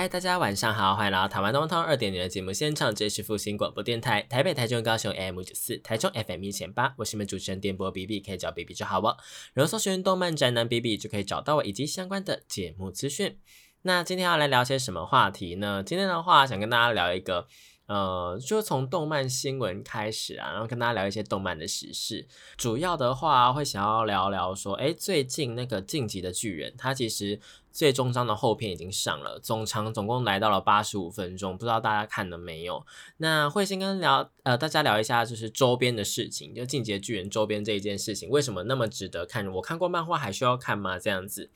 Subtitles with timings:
[0.00, 9.14] 嗨，大家晚上好，欢迎来到台湾东通二点零的节目现场，这里是复兴广播电台台北、台中、高雄 AM 九四，台中 FM 一千八，我是你们主持人电波 B B，可以叫 B B 就好哦。
[9.52, 13.36] 然后搜寻动漫宅男 B B 就可以找到我以及相关的节目资讯。
[13.82, 15.82] 那今天要来聊些什么话题呢？
[15.84, 17.46] 今天的话，想跟大家聊一个。
[17.86, 22.24] 呃，就从动漫新闻开始啊，然后跟大家聊一些动漫的时事。
[22.56, 27.40] 主要的话会想要聊聊说，哎，最近那个晋级的巨人，它其实
[27.72, 32.84] 最终章的后篇已经上了，总长总共来到了八十五分钟，不知道大家看了没有？
[33.18, 39.46] 那会先跟聊呃大家聊一下，就是周边的事情，就进阶巨人周边这一件事情，为什么那么值得看？
[39.52, 40.98] 我看过漫画，还需要看吗？
[40.98, 41.50] 这样子。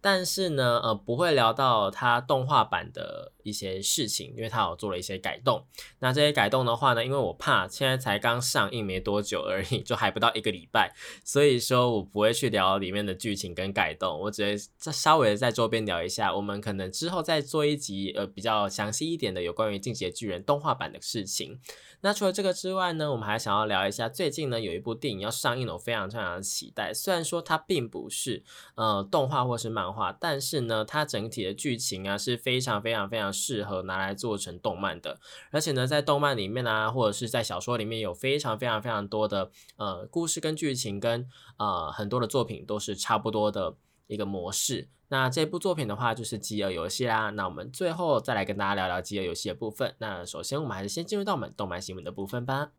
[0.00, 5.64] 但是呢，呃，不会聊到它动画版的一些事情，因为它有做了一些改动。
[6.00, 16.34] 那这些改动的话呢，因为我怕现在才刚上映没多久而已，就还不到一个礼拜，所以说我不会去聊里面的剧情跟改动，我只会再稍微在周边聊一下。
[16.34, 21.58] 我们可能之后再做一集，呃，比较详细一点的有关于《进击的巨人》动画版的事情。
[22.00, 26.94] 那除了这个之外呢，我们还想要聊一下最近呢有一部电影要上映了，我非常非常的期待。
[26.94, 28.44] 虽然说它并不是
[28.76, 35.18] 呃动画或是漫画，但是呢它整体的剧情啊是非常非常非常适合拿来做成动漫的。
[35.50, 41.26] 而且呢在动漫里面啊，或者是在小说里面有非常非常非常多的呃故事跟剧情跟
[41.58, 43.76] 呃很多的作品都是差不多的
[44.08, 44.88] 一个模式。
[45.10, 47.30] 那这部作品的话就是《饥饿游戏》啦。
[47.30, 49.94] 那我们最后再来跟大家聊聊《饥饿游戏》的部分。
[49.98, 52.70] 那首先我们还是先进入到我们动漫新闻的部分吧。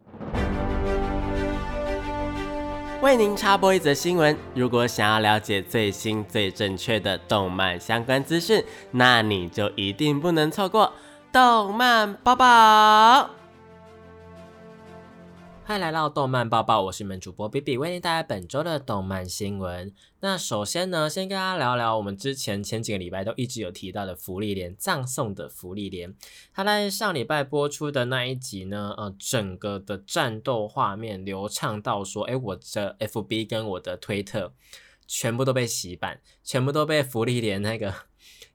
[3.02, 8.62] 为您插播一则新闻：如果想要了解最新最正确的动漫相关资讯，
[8.92, 10.92] 那你就一定不能错过
[11.32, 13.39] 动漫宝宝。
[15.70, 19.94] 欢迎来到动漫报报，我是你们主播 B B，为您带来本周的动漫新闻。
[20.20, 26.16] 那首先呢，先跟大家聊聊我们之前前几个礼拜都一直有提到的福利连葬送的福利连，
[26.52, 34.52] 它在上礼拜播出的那一集呢，呃，整个的战斗画面流畅到说，哎，我的 F B 跟我的推特
[35.06, 38.09] 全部都被洗版，全部都被福利连那个。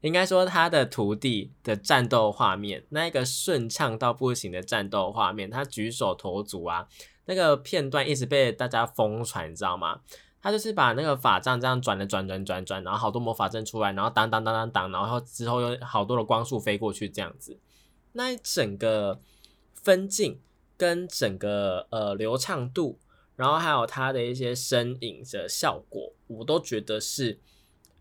[0.04, 6.86] 应该说，他的徒弟的战斗画面，那个顺畅到不行的战斗画面，他举手投足啊，
[7.24, 10.02] 那个片段一直被大家疯传，你知道吗？
[10.42, 17.58] 他就是把那个法杖这样转的转转转转，然后好多魔法阵出来，然后当当当当当，然后之后又好多的光束飞过去，这样子，
[18.12, 19.22] 那整个
[19.72, 20.38] 分镜
[20.76, 22.98] 跟整个呃流畅度，
[23.36, 27.40] 然后还有他的一些身影的效果，我都觉得是。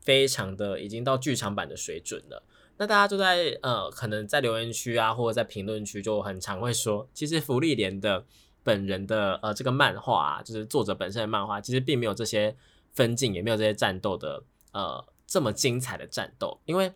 [0.03, 2.43] 非常的已经到剧场版的水准了，
[2.77, 8.25] 那大家就在呃，可能在留言区啊，或者在评论区就很常会说，其实福利莲的
[8.63, 12.55] 本人的呃这个漫画啊，就是作者本身的漫画，其实并没有这些
[12.91, 14.43] 分镜，也没有这些战斗的
[14.73, 16.91] 呃这么精彩的战斗，因为。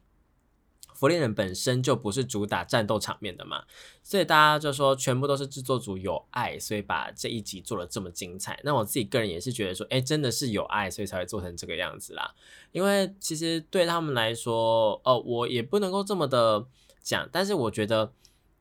[0.97, 3.63] 福利人本身就不是主打战斗场面的嘛，
[4.01, 8.59] 所以大家就说全部都是制作组有爱，所以把这一集做的这么精彩。
[8.63, 12.33] 那我自己个人也是觉得说，哎，真的是有爱，所以才会做成这个样子啦。
[12.71, 16.65] 因为其实对他们来说，哦，我也不能够这么的
[17.03, 18.11] 讲，但是我觉得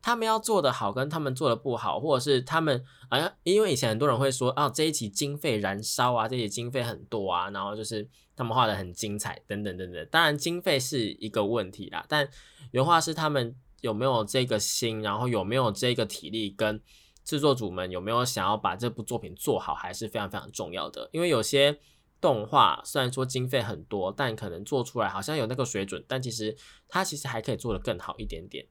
[0.02, 8.06] 他们要做的好，跟他们做的不好，或者是他们啊，因为以前很多人会说啊，这一集经费燃烧啊，这些经费很多啊，然后就是。
[8.36, 10.08] 他们画的很精彩，等等等等。
[10.10, 12.28] 当然，经费是一个问题啦，但
[12.70, 16.80] 原画师他们有没有这个心，然后有没有这个体力，跟
[17.24, 21.08] 制作组们有没有想要把这部作品做好，还是非常非常重要的。
[21.12, 21.78] 因为有些
[22.20, 26.56] 动画虽然说经费很多，但可能做出来好像有那个水准，但其实
[26.88, 28.66] 它其实还可以做得更好一点点。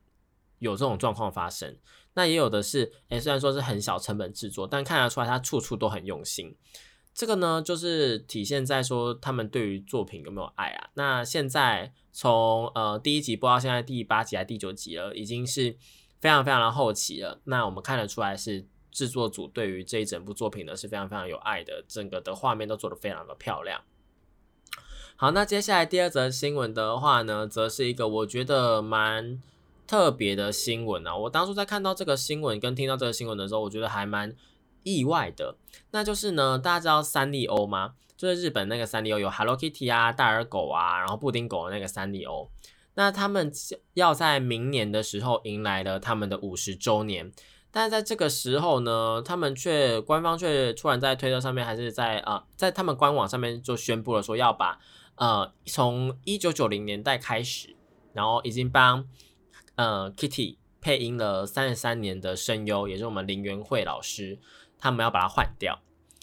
[0.58, 1.76] 有这种状况发生，
[2.14, 6.56] 那也有的是，诶，虽然说是很小成本制作，但看得出来它处处都很用心。
[7.16, 10.90] 这个呢，就是体现在说他们对于作品有没有爱啊？
[10.92, 15.74] 那现在从呃第一集播到现在第八集还第九集了，已经是
[16.20, 17.40] 非常非常的后期了。
[17.44, 23.80] 那我们看得出来是制作组对于这一整部作品呢是非常非常有爱的，整个的画面都做得非常的漂亮。
[25.16, 29.40] 好，那接下来第二则新闻的话呢，则是一个我觉得蛮
[29.86, 31.16] 特别的新闻啊。
[31.16, 34.36] 我当初在看到这个新闻跟听到这个新闻的时候，我觉得还蛮。
[34.86, 35.56] 意外的，
[35.90, 37.94] 那就是呢，大家知道三丽鸥吗？
[38.16, 42.48] 就是日本那个三丽鸥，有 Hello Kitty 啊、大耳狗啊，然后布丁狗的那个三丽鸥。
[42.94, 43.52] 那他们
[43.94, 47.32] 要在明年的时候迎来了他们的五十周年。
[47.72, 54.78] 但是在这个时候呢，他们却官方却突然在推特上面，还是在啊，在他们官网上面就宣布了说要把
[55.16, 57.74] 呃从一九九零年代开始，
[58.14, 59.06] 然后已经帮
[59.74, 64.38] 呃 Kitty 配音了三十三年的声优，也是我们林元惠老师，
[64.86, 65.80] 他们要把它换掉。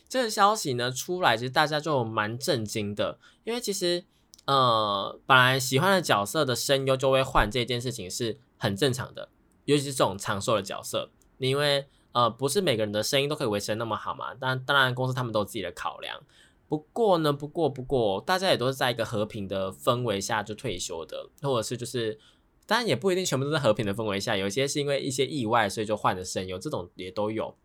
[0.07, 4.05] 这个消息呢出来，其实大家就蛮震惊的，因为其实
[4.45, 9.29] 呃本来喜欢的角色的声优就会换这件事情是很正常的，
[9.65, 11.11] 尤其是这种长寿的角色。
[11.39, 14.33] 因为呃，不是每个人的声音都可以维持的那么好嘛。
[14.39, 16.21] 但当然，公司他们都有自己的考量。
[16.69, 22.17] 不过呢，不过不过，大家也都是在一个和平的氛围下就退休的，或者是就是，
[22.65, 27.57] 当然也不一定全部都在和平的氛围下，有些是因为一些意外，所以就换了声优，这种也都有。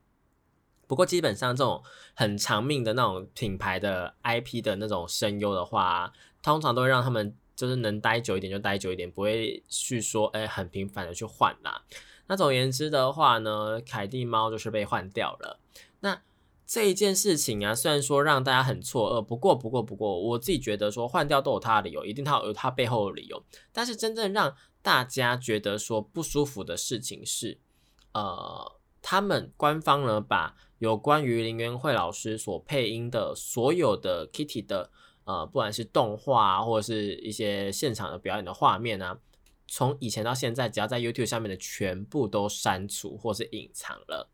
[0.89, 1.81] 不过基本上这种
[2.15, 6.13] 很长命的那种品牌的 IP 的那种声优的话，
[6.43, 11.85] 通常都会让他们就是能待久一点就待久一点，不会去说哎很频繁的去换啦。
[12.27, 15.61] 那总言之的话呢，凯蒂猫就是被换掉了。
[16.01, 16.21] 那
[16.67, 23.43] 这一件事情啊，虽然说让大家很错愕，不过不过不过，我自己觉得说换掉都有它的理由，一定它有它背后的理由。
[23.73, 27.59] 但是真正让大家觉得说不舒服的事情是，
[28.13, 34.91] 呃，他们官方呢把有关于林元惠老师所配音的所有的 Kitty 的
[35.25, 39.19] 呃，不管是动画啊或者是一些现场的表演的画面啊。
[39.71, 44.31] 从以前到现在，只要在 YouTube 上面的全部都删除或是隐藏了，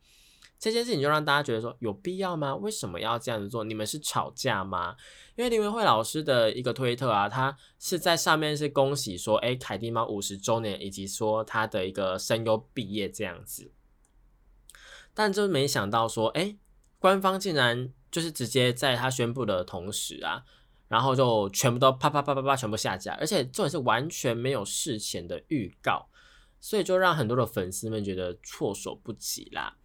[0.60, 2.54] 这件事情就让大家觉得说有必要吗？
[2.54, 3.64] 为什么要这样子做？
[3.64, 4.94] 你们是吵架吗？
[5.34, 13.72] 因为林文慧老师的一个推特啊，他是在上面是恭喜说，哎，凯蒂猫五十周年，以及说他的一个声优毕业这样子，
[15.14, 16.56] 但就没想到说，哎，
[16.98, 20.44] 官方竟然就是直接在他宣布的同时啊。
[20.86, 26.06] 然后就全部都啪啪啪啪啪全部下架，而且重点是完全没有事前的预告，
[26.60, 29.76] 所以就让很多的粉丝们觉得措手不及啦。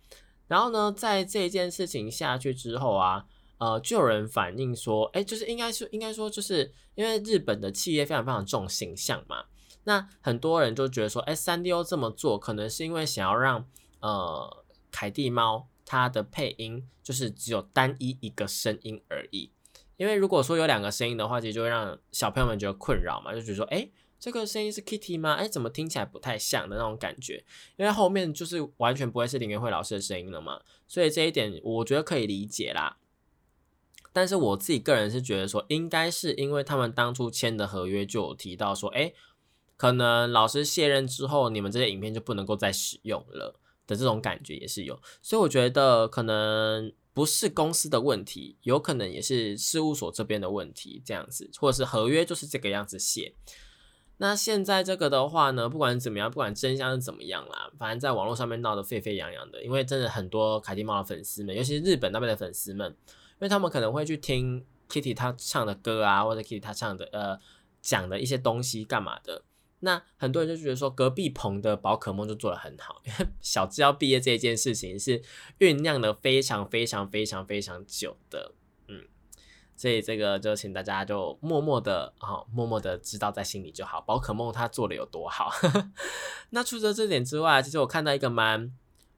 [0.48, 3.26] 然后呢，在这件事情下去之后啊，
[3.58, 9.46] 呃，就有人反映说，哎，就是应该是应该说，就是因为日本的企业非常非常重形象嘛，
[9.86, 13.66] 那很多人就觉得说，哎，三 D O 这么做，可能是因为想要让
[14.02, 14.59] 呃
[14.92, 19.52] 凯蒂猫它的配音就是只有单一一个声音而已。
[19.98, 25.34] 因为如果说有两个声音的话，其实就会让小朋友们觉得困扰嘛，就觉得说，哎，这个声音是 Kitty 吗？
[25.34, 27.44] 哎，怎么听起来不太像的那种感觉？
[27.76, 32.98] 因为后面就是完全不会是林元慧老师的声音了嘛，所以这一点我觉得可以理解啦。
[34.14, 39.14] 但是我自己个人是觉得说，应该是因为他们当初签的合约就有提到说，哎，
[39.76, 43.59] 可能老师卸任之后，你们这些影片就不能够再使用了
[43.90, 46.94] 的这种感觉也是有，所以我觉得可能。
[47.12, 53.34] 不是公司的问题，有可能也是事务所这边的问题，这样子，或者是合约就是这个样子写。
[54.18, 67.38] 那现在这个的话呢，不管怎么样，不管真相是怎么样啦，反正在网络上面闹得沸沸扬扬的，因为真的很多凯蒂猫的粉丝们，尤其是日本那边的粉丝们，因为他们可能会去听 Kitty 他唱的歌啊，或者 Kitty 他唱的呃
[67.82, 69.44] 讲的一些东西干嘛的。
[69.82, 73.02] 那很多人就觉得说，隔壁棚的宝可梦就做的很好，
[73.40, 75.22] 小智要毕业这件事情是
[75.60, 78.54] 酝酿的非常非常非常非常久的，
[78.88, 79.06] 嗯，
[79.76, 84.02] 所以这个就请大家就默默的啊，默默的知道在心里就好。
[84.02, 85.50] 宝可梦它做的有多好。
[86.52, 88.74] 那除了这点之外，其实我看到一个蛮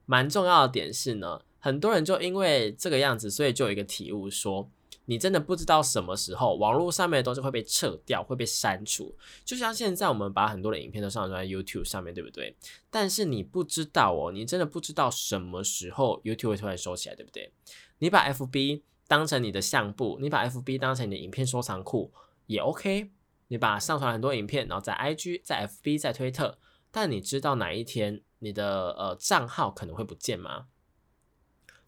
[0.05, 4.69] 蛮重要的点是呢，很多人就因为这个样子，所以就有一个体悟说。
[5.05, 9.17] 你真的不知道什么时候网络上面的东西会被撤掉，会被删除。
[9.43, 12.55] 就像现在我们把很多的影片都上传在 YouTube 上面对不对？
[12.89, 17.51] 但是你不知道哦，你真的不知道什么时候 YouTube 会突然收起来，对不对？
[17.97, 22.13] 你把 FB 当成你的相簿，你把 FB 当成你的影片收藏库
[22.45, 23.11] 也 OK。
[23.47, 26.57] 你把上传很多影片，然后在 IG、在 FB、在推特，
[26.89, 30.67] 但你知道哪一天你的呃账号可能会不见吗？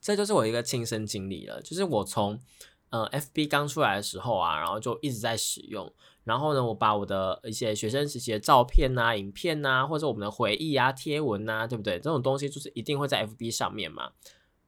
[0.01, 2.41] 这就是我一个亲身经历了，就是我从。
[2.93, 5.91] 呃，FB 刚出来的时候啊，然后就一直在使用。
[6.23, 11.95] 然后呢，我把我的一些学生时期的照片啊、影片啊，或者我们的回忆啊、贴文啊，对不对？
[11.95, 14.11] 这种东西就是一定会在 FB 上面嘛。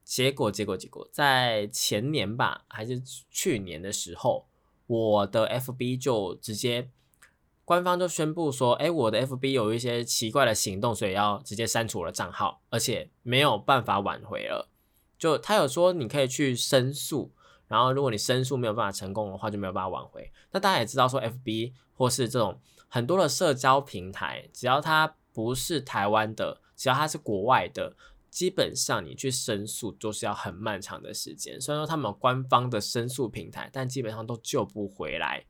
[0.03, 4.47] 结果，结果，结果，在前年吧，还是去年的时候，
[4.87, 6.89] 我的 FB 就直接
[7.63, 14.71] 官方就宣布说，哎，我的 FB 有一些奇怪的行动，所以要直接删除我的账号，而且没有办法挽回了。
[15.19, 17.31] 就他有说你可以去申诉。
[17.67, 20.31] 然后，如果你申诉没有办法成功的话，就没有办法挽回。
[20.51, 27.95] 那大家也知道，说 FB 或是这种很多的社交平台，只要它不是台湾的，只要它是国外的，
[28.29, 31.59] 基本上你去申诉都是要很漫长的时间。
[31.59, 35.45] 虽然说他们官方的申诉平台，但基本上都救不回来。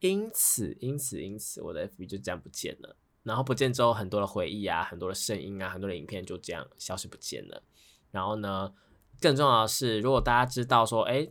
[0.00, 2.96] 因此，因此，因此，我的 FB 就这样不见了。
[3.22, 7.62] 然后不见之后，很多的回忆啊，很多的声音啊，很多的影片就这样消失不见了。
[8.10, 8.72] 然后呢，
[9.20, 11.28] 更重要的是，如果大家知道说，哎，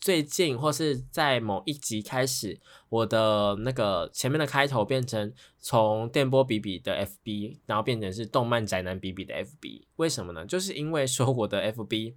[0.00, 10.46] 最近或是在某一集开始，我的那个前面的开头变成从电波比比的 FB，然后变成是动漫宅男比比的 FB，为什么呢？
[10.46, 12.14] 就是因为说我的 FB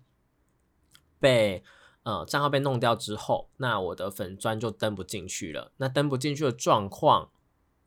[1.20, 1.64] 被
[2.04, 5.72] 呃账号被弄掉之后，那我的粉砖就登不进去了。
[5.78, 7.30] 那登不进去的状况，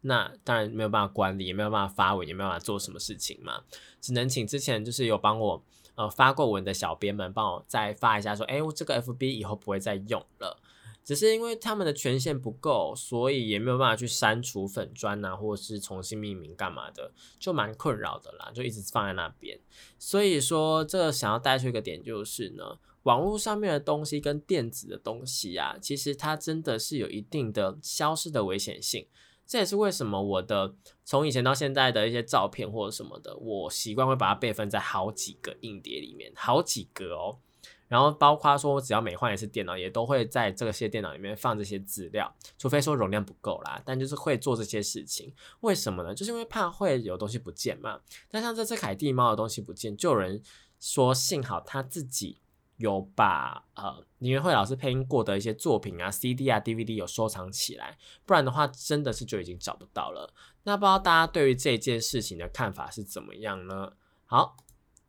[0.02, 3.62] 那当然没有办法管理，也没有办法发文，也没有办法做什么事情嘛，
[4.00, 5.64] 只能请之前就是有帮我。
[5.96, 10.60] 呃，发过文的小编们帮我再发一下，说，哎，我这个 FB 以后不会再用了，
[11.04, 19.58] 只是因为他们的权限不够，所以也没有办法去删除粉砖啊，或者是重新命名干嘛的，就蛮困扰的啦，就一直放在那边。
[19.98, 29.06] 所以说，这个想要带出一个点就是呢，网络上面的东西跟电子的东西啊，其实它真的是有一定的消失的危险性。
[29.46, 30.74] 这也是为什么我的
[31.04, 37.38] 从以前到现在的一些照片或者什么的，我习惯会把它备份在好几个硬碟里面，好几个哦。
[37.86, 45.32] 然后包括说我只要每换一次电脑，也都会在这些电脑里面放这些资料，除非说容量不够啦，但就是会做这些事情。
[45.60, 46.14] 为什么呢？
[46.14, 48.00] 就是因为怕会有东西不见嘛。
[48.30, 50.42] 但像这只凯蒂猫的东西不见，就有人
[50.80, 52.38] 说幸好他自己。
[52.84, 60.34] 有把呃林元慧老师配音过的一些作品啊、CD 啊、DVD 有收藏起来，不然的话真的是就已经找不到了。
[60.64, 63.94] 那不知道大家对于这件事情的看法是怎么样呢？
[64.26, 64.56] 好，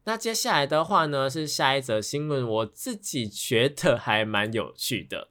[0.06, 5.30] 那接下来的话呢是下一则新闻，我自己觉得还蛮有趣的。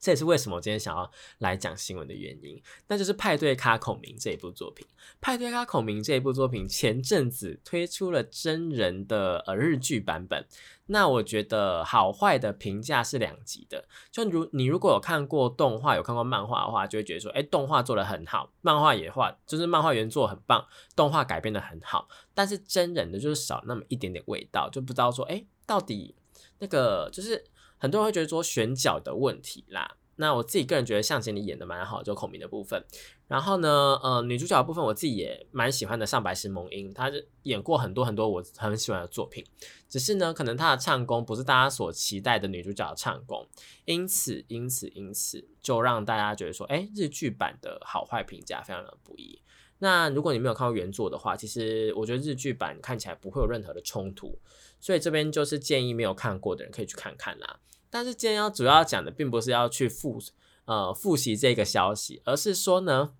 [0.00, 4.86] 这也是为什么我今天想要来讲新闻的原因，那就是《派对咖孔明》这一部作品。
[5.20, 10.46] 《派对咖孔明》这一部作品前阵子推出了真人的呃日剧版本，
[10.86, 13.86] 那我觉得好坏的评价是两极的。
[14.10, 20.66] 就如你如果有看过动画、有看过漫画的话，就会觉得说，哎，动画做的很好，漫画也画，就是漫画原作很棒，
[20.96, 26.14] 动画改编的很好，但是真人的就是少那么一点点味道，就不知道说，哎，到底
[26.58, 27.44] 那个就是。
[27.80, 32.84] 很多人会觉得说选角的问题啦，那我自己个人觉得向前你演的蛮好，就孔明的部分。
[33.26, 37.10] 然后呢，呃，女主角的部分我自己也蛮喜欢的，上白石萌音，她
[37.44, 39.42] 演过很多很多我很喜欢的作品。
[39.88, 43.48] 只是呢，可能她的唱功不是大家所期待的女主角的唱功，
[43.86, 49.40] 因此，因此，因此，就让大家觉得说，哎，日剧版的好坏评价非常的不一。
[49.78, 54.38] 那如果你没有看过原作的话，其实我觉得日剧版看起来不会有任何的冲突，
[54.78, 57.60] 所以这边就是建议没有看过的人可以去看看啦。
[57.90, 60.22] 但是今天要主要讲的，并不是要去复
[60.64, 63.14] 呃复习这个消息，而是说呢，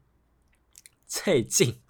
[1.07, 1.81] 最近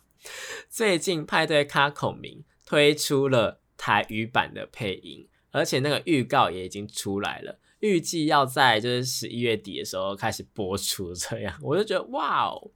[0.68, 11.14] 最近派对咖孔明推出了台语版的配音，而且那个预告也已经出来了，预计要在就是十一月底的时候开始播出。
[11.14, 12.70] 这样我就觉得哇哦，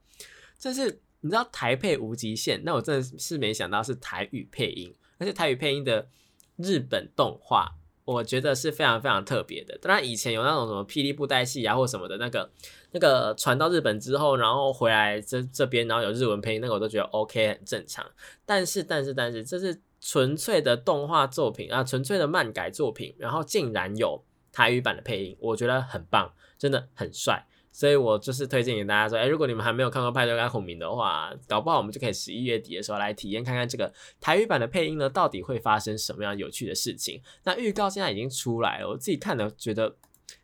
[0.58, 6.10] 这是你知道台配无极限，那我真的是没想到是台语配音，而且台语配音的
[6.56, 7.76] 日本动画。
[8.04, 9.78] 我觉得是非常非常特别的。
[9.80, 12.50] 当然，以前有那种什么霹雳布袋戏啊，或什么的那个
[12.90, 18.04] 那个传到日本之后，然后回来这这边，然后有日文配音，那个我都觉得 OK 很正常。
[18.44, 27.46] 但是，但是，但是，这是纯粹的动画作品啊，纯粹的漫改作品，然后竟然有台语版的配音，我觉得很棒，真的很帅。
[27.76, 37.20] 所以我就是推荐给大家说，哎，如果你们还没有看过《派对咖孔明》的话，搞不好我们就可以十一月底的时候来体验看看这个台语版的配音呢，到底会发生什么样有趣的事情。
[37.42, 39.96] 那预告现在已经出来了，我自己看的觉得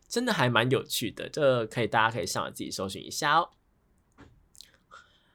[0.09, 3.51] 真的还蛮有趣的，这可以大家可以上网自己搜寻一下哦。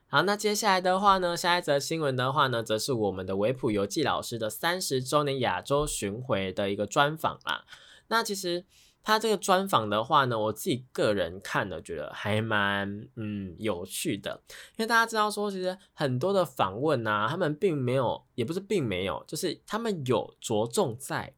[0.07, 7.65] 好，那接下来的话呢，下一则新闻的话呢，则是我们的维普游记老师的三十周年亚洲巡回的一个专访啦。
[8.09, 8.65] 那其实。
[9.07, 14.41] 他这个专访的话呢，我自己个人看了，觉得还蛮嗯有趣的。
[14.75, 21.33] 因为大家知道说，其实很多的访问啊，他们并没有，也不是并没有，就是他们有着重在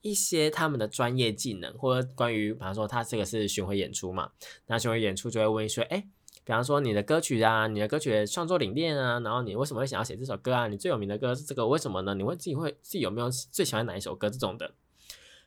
[0.00, 4.30] 一些他们的专业技能，或者关于，比方说他这个是巡回演出嘛，
[4.64, 6.00] 那巡回演出就会问说，哎，
[6.42, 10.68] 比方说你的歌曲啊，你的歌曲创作理念啊，然后你为什么会想要写这首歌啊？
[10.68, 12.14] 你最有名的歌是这个，为什么呢？
[12.14, 14.72] 你会自己会自己有没有最喜欢哪一首歌这种的？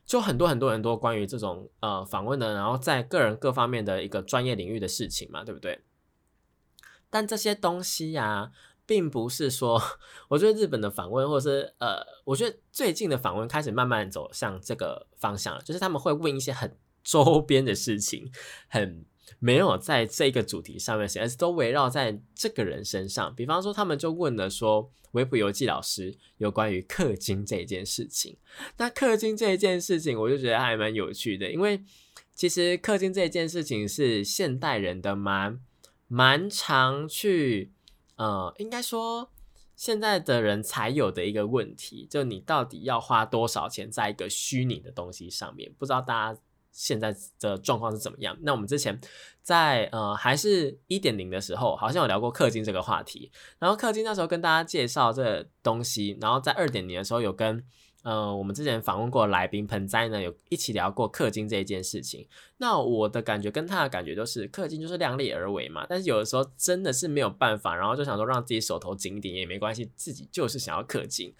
[0.04, 5.80] 就很多很多很多关于这种呃访问的，然后在个人各方面的一个专业领域的事情嘛，对不对？
[7.10, 8.52] 但这些东西呀，
[8.86, 9.80] 并不是说，
[10.28, 18.30] 我觉得日本的访问，或者是呃，我觉得最近的访问开始慢慢走向这个方向了，就是他们会问一些很周边的事情，
[18.68, 19.04] 很。
[19.38, 23.34] 没有在这个主题上面写，而是都围绕在这个人身上。
[23.34, 28.36] 比方说，他们就问了说，维普游记老师有关于氪金这一件事情。
[28.76, 31.82] 那氪金这一件事情，我就觉得还蛮有趣的，因为
[32.34, 35.60] 其实氪金这一件事情是现代人的蛮
[36.08, 37.72] 蛮常去
[38.16, 39.30] 呃，应该说
[39.76, 45.72] 现在的人才有的一个问题，就你到底要花多少钱在一个虚拟的东西上面？
[45.78, 46.40] 不知道大家
[46.74, 48.36] 现在的状况是怎么样？
[48.42, 49.00] 那我们之前
[49.40, 57.64] 在呃还是一点零的时候，好像有聊过氪金这个话题，然后氪金那时候跟大家介绍这东西，然后在二点零的时候有跟。
[58.02, 62.28] 呃，我们之前访问过来宾盆栽呢，有一起聊过氪金这一件事情。
[62.58, 65.86] 那我的感觉跟他的感觉都是，氪金就是量力而为嘛。
[65.88, 71.34] 但是有的时候真的是没有办法，然后就想说让自己手头紧一点也没关系，自己就是想要氪金。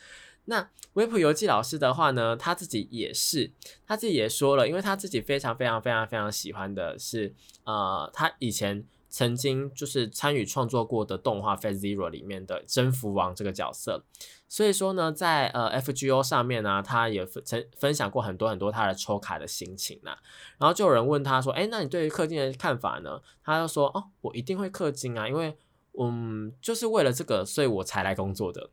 [0.46, 3.50] 那维普游记老师的话呢，他自己也是，
[3.86, 7.34] 他自己也说了，因为他自己非常非常非常非常喜欢的是，
[7.64, 8.86] 呃，他以前。
[9.16, 14.02] 曾经就是参与创作过的动画《Fate Zero》里面的征服王这个角色，
[14.48, 20.16] 所以说呢，在呃 FGO 上面呢，他也分分分享过很多很多他的抽卡的心情呐。
[20.58, 25.56] 然后就有人问他说：“哎，那你对于氪金的看法呢？”他就说：“哦，我一定会氪金啊，因为
[26.00, 28.70] 嗯，就是为了这个，所以我才来工作的。”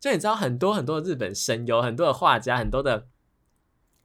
[0.00, 3.08] 就你知道，很多很多的日本声优、很多的画家、很多的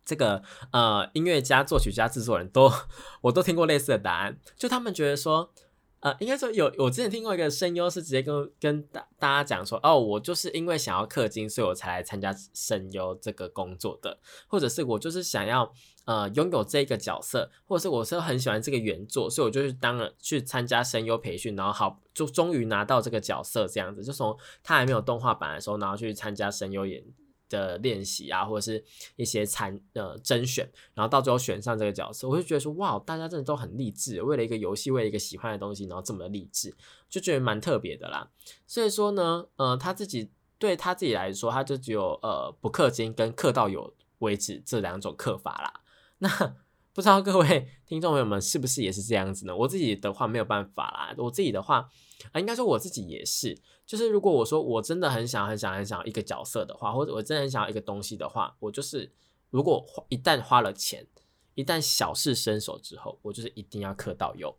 [0.06, 2.72] 这个呃音乐家、作曲家、制作人都，
[3.24, 5.54] 我都听过类似的答案，就他们觉得说。
[6.01, 15.70] 呃，应该说有，我之前听过一个声优是直接跟跟大大家讲说，哦，我就是因为想要氪金，所以我才来参加声优这个工作的，或者是我就是想要
[16.06, 27.03] 呃拥有这个角色，或者是我是很喜欢这个原作，所以我就是当了去参加声优培训，然后好就终于拿到这个角色这样子，就从他还没有动画版的时候，然后去参加声优演。
[27.50, 28.84] 的练习啊，或者是
[29.15, 36.74] 一些参呃甄选，然后到最后选上这个角色，我就觉得说哇，大家真的都很励志，为了一个游戏，为了一个喜欢的东西，然后这么励志，
[37.10, 38.29] 就觉得蛮特别的啦。
[38.65, 45.82] 所以说呢，呃，他自己对他自己来说，他就只有呃不氪金跟氪到有为止这两种氪法啦。
[46.20, 46.56] 那
[47.00, 49.56] 不知道各位 听众朋友们是不是也是这样子呢？
[49.56, 51.89] 我自己的话没有办法啦，我自己的话
[52.34, 53.58] 啊，应该说我自己也是。
[53.86, 59.10] 就是如果我说我真的很想很想很想一个角色的话，或者我真的很想要一个东西的话，我就是
[59.50, 61.08] 如果一旦花了钱，
[61.56, 64.53] 一旦小事伸手之后，我就是一定要氪到有。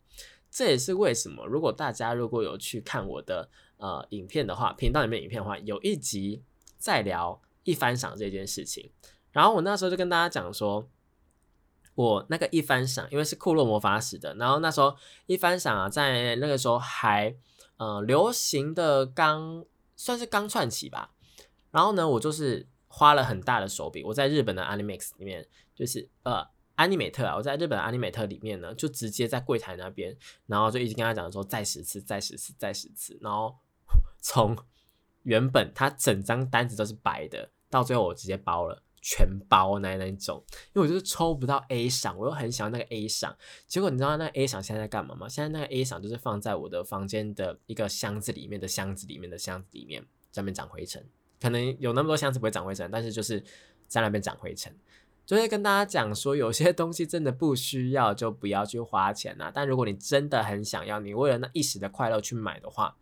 [0.51, 6.43] 这也是为什么，如果大家如果有去看我的呃影片的话，频道里面影片的话，有一集
[6.79, 8.91] 在聊一番赏这件事情。
[9.31, 10.89] 然后我那时候就跟大家讲说，
[12.01, 17.35] 我那个一番赏，因为是库洛魔法使的，然后那时候一番赏啊，在那个时候还。
[17.81, 19.65] 呃，流行的刚
[19.97, 21.15] 算是刚串起吧，
[21.71, 33.57] 然后呢，我就是花了很大的手笔，我在日本的 Animax 里面，就是呃，Animate 啊，我在日本的 Animate 里面呢，就直接在柜台那边，然后就一直跟他讲说再十次，再十次，再十次，然后
[34.21, 34.55] 从
[35.23, 38.83] 原本他整张单子都是白的，到最后我直接包了。
[39.01, 40.43] 全包那那种，
[40.75, 43.37] 因为我就是抽不到 A 赏，我又很想要那个 A 赏。
[43.67, 45.29] 结果你知道那 A 赏现在在干嘛吗？
[45.29, 51.05] 现在那个 A 赏就是放在我的房间的一个箱子里面的箱子里面的箱子里面，上面长灰尘。
[51.41, 53.43] 可能有那么多箱子不会长灰尘，但是就是
[53.89, 54.77] 在那边长灰尘。
[55.25, 59.51] 就会跟大家讲说，有些东西真的不需要就不要去花钱啊。
[59.55, 62.97] 但如果你真的很想要，你为了那一时的快乐去买的话，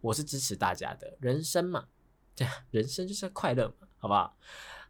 [0.00, 1.16] 我是支持大家的。
[1.20, 1.86] 人生嘛，
[2.34, 4.36] 对， 人生就是快乐嘛，好不好？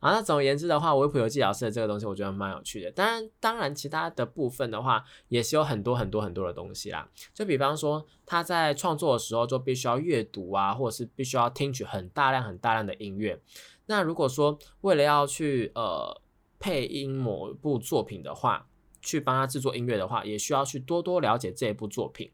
[0.03, 2.91] 啊，那总而言之的话，维普游记老师的这个东西，我觉得蛮有趣的。
[2.91, 7.09] 当然，当然，其他的部分的话，也是有很多很多很多的东西啦。
[7.33, 13.41] 就比方说，他在创作的时候，就必须要阅读啊，或者是必须要听取很大量很大量的音乐。
[13.87, 16.21] 那如果说为了要去呃
[16.59, 18.67] 配音某部作品的话，
[19.01, 22.29] 去帮他制作音乐的话，也需要去多多了解这一部作品。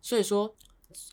[0.00, 0.54] 所以说。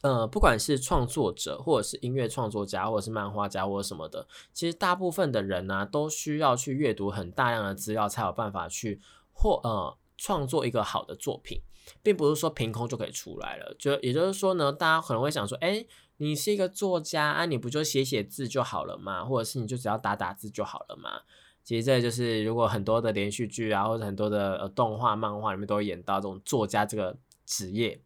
[0.02, 9.02] 呃，不管是创作者，或者是音乐创作家，或者是漫画家，或者什么的，其实大部分的人呢，都需要去阅读很大量的资料，才有办法去
[9.34, 11.62] 或呃创作一个好的作品，
[12.02, 13.76] 并不是说凭空就可以出来了。
[13.78, 15.86] 就也就是说呢，大家可能会想说，哎，
[16.18, 19.26] 你是一个作家啊，你不就写写字就好了嘛？
[19.26, 21.20] 或者是你就只要打打字就好了嘛？
[21.66, 28.00] 其实这就是，如果很多的连续剧啊，或者很多的动画、漫画里面都会演到这种作家这个职业，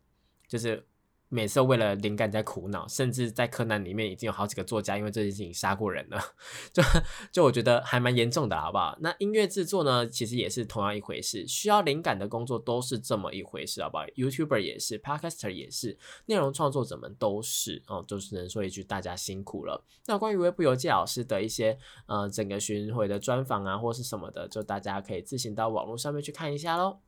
[0.48, 0.84] 就是。
[1.30, 6.20] 每次为了灵感在苦恼，甚至在柯南里面已经有好几个作家因为这件事情杀过人了，
[6.74, 6.82] 就
[7.32, 8.98] 就我觉得还蛮严重的，好不好？
[9.00, 19.86] 那音乐制作呢，其实也是同样一回事，需要灵感的工作都是这么一回事，好不好？YouTuber 也是，Podcaster 也是，内容创作者们都是哦，就只能说一句大家辛苦了。
[20.08, 27.00] 那关于微博游记老师的一些呃整个巡回的专访啊，或是什么的，就大家可以自行到网络上面去看一下喽。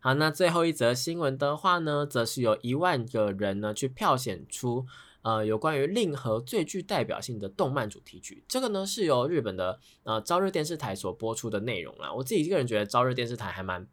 [0.00, 4.86] 好，那最后一则新闻的话呢，则是有一万个人呢去票选出，
[5.22, 8.44] 呃，有关于令和最具代表性的动漫主题曲。
[8.46, 12.12] 这个呢是由日本的呃朝日电视台所播出的内容啦。
[12.12, 13.88] 我自己一个人觉得朝日电视台还蛮，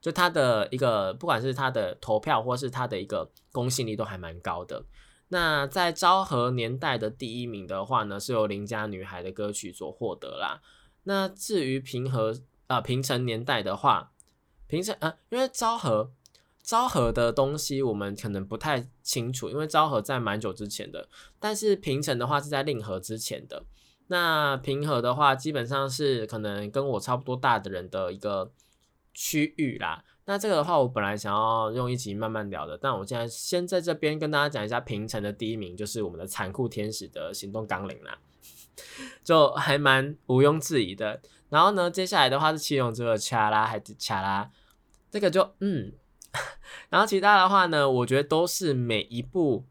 [0.00, 4.86] 就它的一个不管是它的投票或是它的一个公信力都还蛮高的。
[5.28, 10.62] 那在昭和年代的第一名的话呢，是由邻家女孩的歌曲所获得啦。
[11.02, 12.34] 那至于平和
[12.66, 14.12] 啊平成年代的话，
[14.74, 16.10] 平成啊，因为昭和
[16.60, 21.08] 昭和的东西我们可能不太清楚，因为昭和在蛮久之前的，
[21.38, 23.62] 但是平成的话是在令和之前的。
[24.08, 28.50] 那平和的话，基本上是可能跟我差不多大的人的一个
[29.14, 30.02] 区域啦。
[30.24, 38.18] 那这个的话，我本来想要用一集慢慢聊的，但我现在先在这边跟大家讲一下平成的第一名，就是我们的残酷天使的行动纲领啦，
[39.22, 41.20] 就还蛮毋庸置疑的。
[41.50, 44.50] 然后呢，接下来的话是七龙珠的恰拉还是恰拉，
[45.14, 45.92] 这个就嗯，
[46.90, 49.64] 然后其他的话呢，我觉得都是每一部。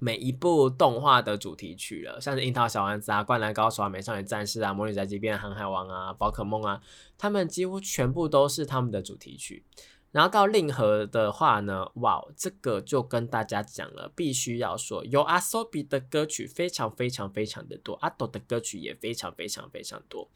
[0.00, 6.82] 每一部动画的主题曲了，像是《樱桃小丸子》啊，《灌篮高手》啊，《美少女战士》啊，《魔女宅急便》、《航海王》啊，《宝可梦》啊，
[7.16, 9.64] 他们几乎全部都是他们的主题曲。
[10.10, 20.28] 然后到令和的话呢，哇，这个就跟大家讲了，必须要说有阿 s 比的歌曲非常非常非常的多，阿斗的歌曲也非常非常非常多。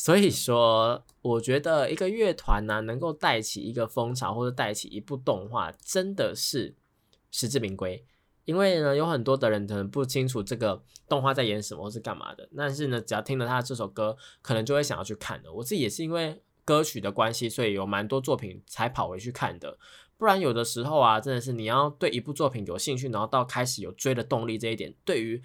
[0.00, 6.76] 所以说，我觉得一个乐团呢，能够带起一个风潮或者带起一部动画，真的是
[7.32, 8.06] 实至名归。
[8.44, 15.52] 因为呢，有很多的人可能不清楚这个动画在演什么或是干嘛的，但是呢，只要听了他的这首歌，可能就会想要去看的。
[15.52, 19.76] 我自己也是因为歌曲的关系，所以有蛮多作品才跑回去看的。
[20.16, 25.42] 不然有的时候啊，真的是你要对一部作品有兴趣，然后到开始有追的动力这一点，对于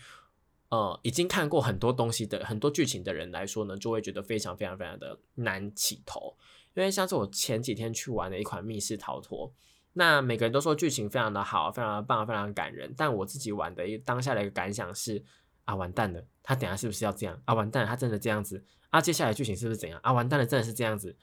[0.74, 6.36] 呃已经看过很多东西的很多剧情的人来说呢，就会觉得非常非常非常的难起头。
[6.74, 9.54] 因为像是我前几天去玩的一款密室逃脱。
[9.96, 12.92] 那每个人都说剧情非常的好，非常的棒，非常感人。
[12.98, 15.24] 但我自己玩的一当下的一个感想是：
[15.66, 17.40] 啊，完蛋了，他等下是不是要这样？
[17.46, 18.66] 啊，完蛋了，他真的这样子？
[18.90, 20.00] 啊，接下来剧情是不是怎样？
[20.02, 21.16] 啊，完蛋了，真的是这样子？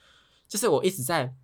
[0.47, 1.35] 就是我一直在，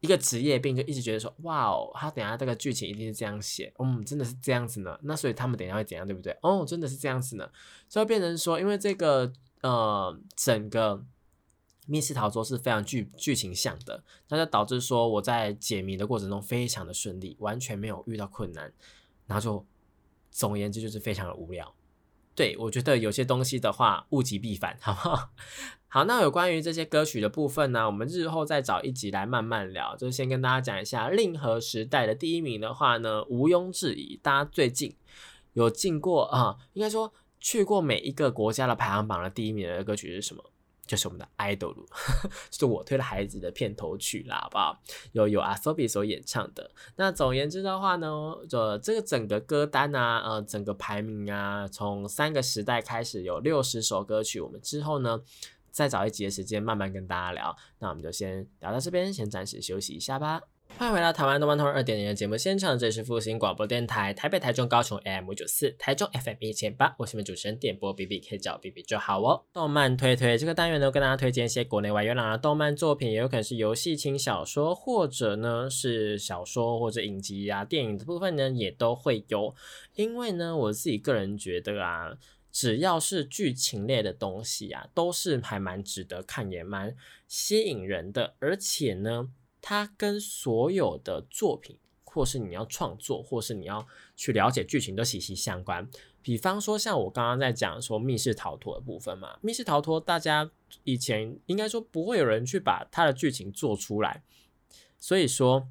[0.00, 4.98] 一个职业病，就一直觉得说：哇哦，他等下这个剧情一定是这样写，嗯，真的是这样子呢。
[5.02, 6.36] 那所以他们等下会怎样，对不对？
[6.42, 7.50] 哦，真的是这样子呢。
[7.88, 9.32] 所以变成说，因为这个
[9.62, 11.04] 呃，整个。
[11.90, 18.70] 密室逃脱是非常剧剧情向的，那就导致说我在解谜的过程中非常的顺利，完全没有遇到困难，
[19.26, 19.66] 然后就
[20.30, 21.74] 总而言之就是非常的无聊。
[22.38, 25.30] 对我觉得有些东西的话物极必反，好不好？
[25.90, 29.96] 好，那有关于这些歌曲的部分呢，我们日后再找一集来慢慢聊。
[29.96, 34.94] 就先跟大家讲一下令和时代的第一名的话呢，毋庸置疑，大家最近
[35.54, 40.44] 有进过啊，应该说去过每一个国家的排行榜的第一名的歌曲是什么？
[40.88, 41.74] 就是我们的 idol，
[42.50, 44.80] 就是我推的孩子的片头曲啦，好不好？
[45.12, 46.70] 有有阿 Sobi 所演唱的。
[46.96, 54.40] 那总而言之的话呢，这这个整个歌单啊，呃，整个排名啊，从三个时代开始有六十首歌曲。
[54.40, 55.20] 我们之后呢，
[55.70, 57.54] 再找一集的时间慢慢跟大家聊。
[57.78, 60.57] 那我们就先聊到这边，先暂时休息一下吧。
[60.76, 69.44] 欢迎回到台湾动漫通二点零的节目现场，这里是复兴广播电台台北、台中、高雄 AM 五九四，台中 FM 一千八，我是你们主持人点播 B B，可以叫 B B 就好哦。
[69.52, 79.54] 动漫推推这个单元呢，跟大家推荐一些国内外有朗的动漫作品，也有可能是游戏、轻小说，或者呢是小说或者影集啊、电影的部分呢，也都会有。
[79.96, 82.16] 因为呢，我自己个人觉得啊，
[82.52, 86.94] 只要是剧情类的东西啊，都是还蛮值得看，也蛮
[87.26, 89.30] 吸引人的，而且呢。
[89.60, 95.88] 它跟所有的作品，或是你要创作，或是你要去了解剧情都息息相关。
[96.20, 100.50] 比方说，像我刚刚在讲说密室逃脱的部分嘛，密室逃脱大家
[100.84, 104.22] 以前应该说不会有人去把它的剧情做出来，
[104.98, 105.68] 所以说，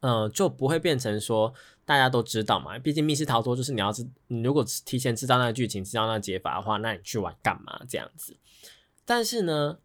[0.00, 1.52] 嗯，就不会变成说
[1.84, 2.78] 大家都知道嘛。
[2.78, 8.36] 毕竟密室逃脱就是你要知，你如果提前知道那个剧情，知道那个解法的话，那你去玩干嘛这样子？
[9.04, 9.78] 但是呢，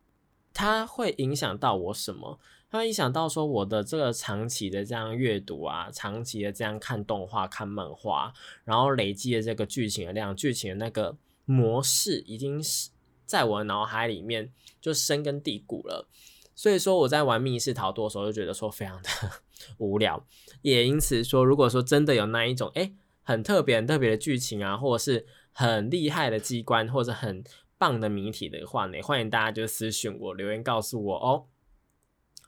[0.53, 2.39] 它会影响到我什么？
[2.71, 8.31] 他一想到说我的这个长期的这样阅读啊，长期的这样看动画、看漫画，
[8.63, 12.91] 然后累积的这个剧情的量、剧情的那个模式，已经是
[13.25, 16.07] 在我的脑海里面就深根蒂固了。
[16.53, 19.09] 所以说我在玩密室逃脱的时候，就觉得说非常的
[19.79, 20.23] 无聊。
[20.61, 22.91] 也因此说，如果说真的有那一种哎
[23.23, 27.43] 很特别、很特别的剧情啊，或者是很厉害的机关，或者很
[27.79, 31.45] 棒的谜题的话呢，欢迎大家就私信我留言告诉我哦。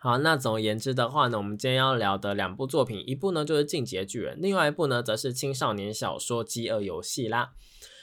[0.03, 7.51] 好，那总而言之的话呢，我们今天要聊的两部作品，一部呢就是《进阶巨人》，另外一部呢则是青少年小说《饥饿游戏》啦。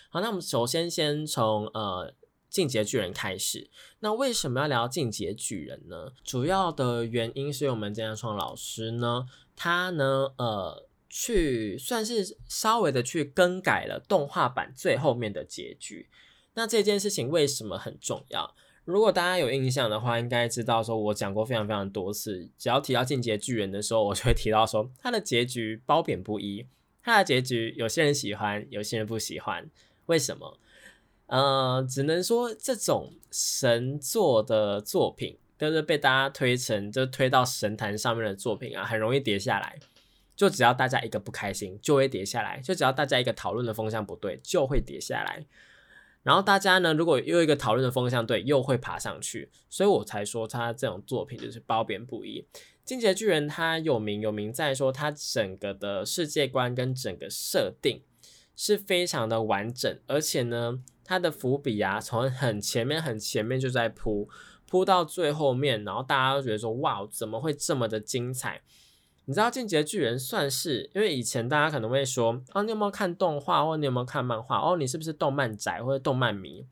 [0.09, 2.15] 好，那我们首先先从呃
[2.49, 3.69] 《进阶巨人》开始。
[3.99, 6.13] 那为什么要聊《进阶巨人》呢？
[6.23, 16.09] 主要的原因是我们江创老师呢，他呢呃去算是稍微的去更改了动画版最后面的结局。
[16.55, 18.55] 那这件事情为什么很重要？
[18.89, 26.67] 如果大家有印象的话，应该知道说，我讲过非常非常多次，只要提到进阶巨人的时候，我就会提到说，它的结局褒贬不一。
[27.03, 29.69] 它的结局有些人喜欢，有些人不喜欢，
[30.07, 30.59] 为什么？
[31.27, 39.79] 呃，只能说这种神作的作品，就是被大家推成就推到神坛上面的作品啊，很容易跌下来。
[40.35, 45.45] 就只要大家一个不开心，就会跌下来；就只要大家一个讨论的风向不对，就会跌下来。
[46.29, 49.51] 然后大家呢，如果又一个讨论的风向对，又会爬上去。
[49.71, 52.47] 所以我才说他这种作品就是褒贬不一。
[52.85, 58.03] 进阶巨人他有名有名在说他整个的世界观跟整个设定
[58.55, 60.81] 是非常的完整，而且呢。
[61.11, 64.29] 他的伏笔啊，从很前面很前面就在铺，
[64.67, 68.61] 铺到最后面，然后大家都觉得说，哇，怎么会这么的精彩？
[69.29, 74.59] 你知道《进阶巨人》算是，因为以前大家可能会说，哦，你有没有看动画，或你有没有看漫画？
[74.59, 76.67] 哦，你是不是动漫宅或者动漫迷？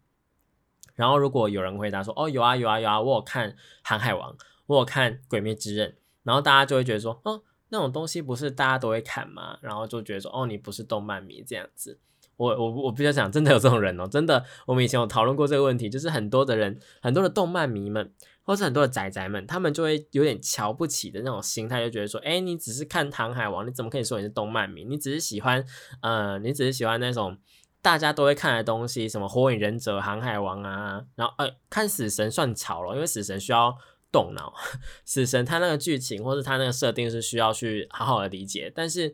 [0.95, 4.33] 然后如果有人回答说，哦，有啊有啊有啊，我有看《航海王》，
[4.69, 5.91] 我有看《鬼灭之刃》，
[6.23, 9.59] 然后大家就会觉得说，哦，那种东西不是大家都会看吗？
[9.61, 11.99] 然后就觉得说，哦，你不是动漫迷这样子。
[12.39, 18.11] 我我我比较讲，真的有这种人哦，真的，我们以前有讨论过这个问题，就是很多的人，很多的动漫迷们，
[18.47, 24.85] 或是很多的仔仔们，他们就会有点瞧不起的那种心态，就觉得说，哎，你只是看《航海王》，你怎么可以说你是动漫迷？
[24.85, 25.65] 你只是喜欢，
[26.01, 27.37] 呃，你只是喜欢那种
[27.83, 33.77] 大家都会看的东西，什么《火影忍者》《航海王》啊，然后呃，看《死神》算潮了，因为《死神》需要
[34.13, 34.55] 动脑，
[35.05, 39.13] 《死神》它那个剧情或是它那个设定是需要去好好的理解，但是，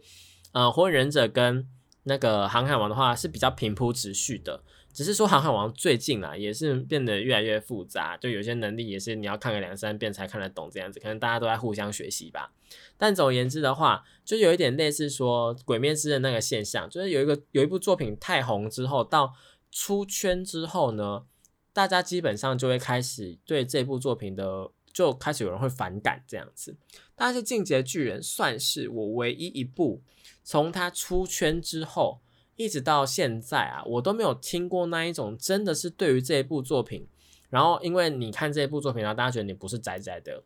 [0.53, 1.66] 呃，《火影忍者》跟
[2.03, 12.52] 那个航海王的话是比较平铺直叙的，只是说航海王最近啊也是变得越来越复杂，就有些能力也是你要看个两三遍才看得懂这样子，可能大家都在互相学习吧。
[12.96, 19.35] 但总而言之的话，就有一点类似说鬼灭之刃那个现象，就是有一个有一部作品太红之后，到
[19.70, 21.24] 出圈之后呢，
[21.72, 26.76] 大家基本上就会开始对这部作品的就开始有人会反感这样子。
[27.14, 30.02] 但是《进阶巨人》算是我唯一一部。
[30.44, 32.20] 从他出圈之后，
[32.57, 37.07] 一直到现在啊，我都没有听过那一种真的是对于这一部作品，
[37.51, 40.45] 然后因为你看这一部作品，然后大家觉得你不是宅宅的，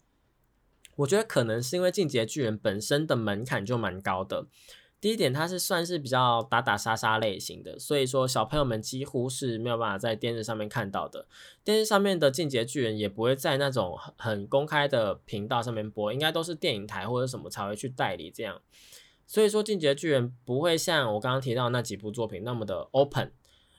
[0.97, 4.47] 我觉得可能是因为《进阶巨人》本身的门槛就蛮高的。
[4.99, 11.29] 第一点，它是算是比较打打杀杀类型的，所以说小朋友们几乎是没有办法在电视上面看到的。
[11.63, 18.63] 电视上面的《进阶巨人》也不会在那种很公开的频道上面播，应该都是电影台或者什么才会去代理这样。
[19.27, 23.33] 所以说，《进击的巨人》不会像我刚刚提到那几部作品那么的 open，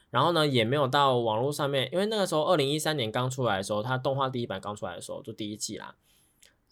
[0.09, 5.95] 然后呢，也没有到网络上面，因为那个时候二零一三年刚出来的时候，它动画第一版刚出来的时候，就第一季啦，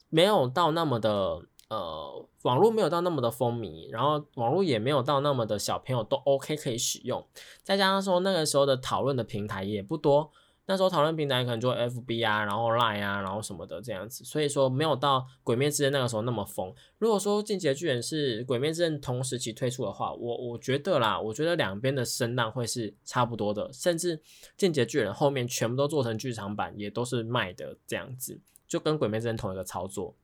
[0.09, 7.25] 没有到那么的呃，网络没有到那么的风靡，然后网络也没有到那么的小朋友都 OK 可以使用，
[7.63, 10.31] 再加上说那个时候的讨论的平台也不多。
[10.67, 16.73] 那时候讨论平台可能就 F B 啊，然后 Line 啊，然后什么的这样子，所以说没有到《鬼灭之刃》那个时候那么疯。
[16.97, 24.17] 如果说《进击的巨人》是《鬼灭之刃》同时期推出的话，我我觉得啦，我觉得两边的声浪会是差不多的，甚至
[24.57, 30.15] 《进击的巨人》后面全部都做成剧场版，也都是卖的这样子，就跟《鬼灭之刃》同一个操作。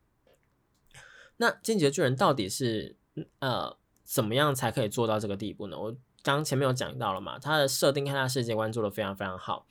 [1.38, 2.96] 那《进击的巨人》到底是
[3.40, 5.78] 呃怎么样才可以做到这个地步呢？
[5.80, 9.68] 我刚前面有讲到了嘛，它的设定和它世界观做的非常非常好。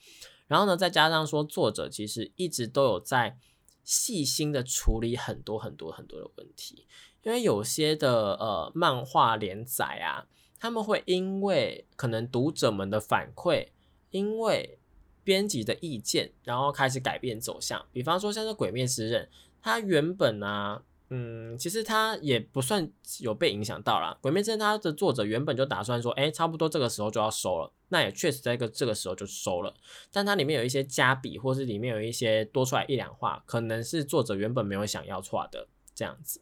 [0.51, 3.37] 然后呢，再加上说，作者其实一直都有在
[3.85, 6.85] 细心的处理很多很多很多的问题，
[7.23, 10.27] 因为有些的呃漫画连载啊，
[10.59, 13.69] 他们会因为可能读者们的反馈，
[14.09, 14.77] 因为
[15.23, 17.85] 编辑的意见，然后开始改变走向。
[17.93, 19.23] 比方说像是《鬼灭之刃》，
[19.61, 20.83] 它原本啊。
[21.13, 24.17] 嗯，其实它也不算有被影响到啦。
[24.21, 29.73] 鬼灭之刃》它的作者原本就打算说，哎，差不多这个时候就要收了，那也确实在一个这个时候就收了。
[30.09, 36.41] 但它里面有一些加笔，或是里面有一些多出来一两话，可能是作者原本没有想要画的这样子。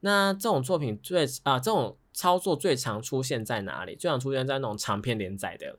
[0.00, 3.94] 那这种作品最啊，这种操作最常出现在哪里？
[3.94, 5.78] 最常出现在那种长篇连载的，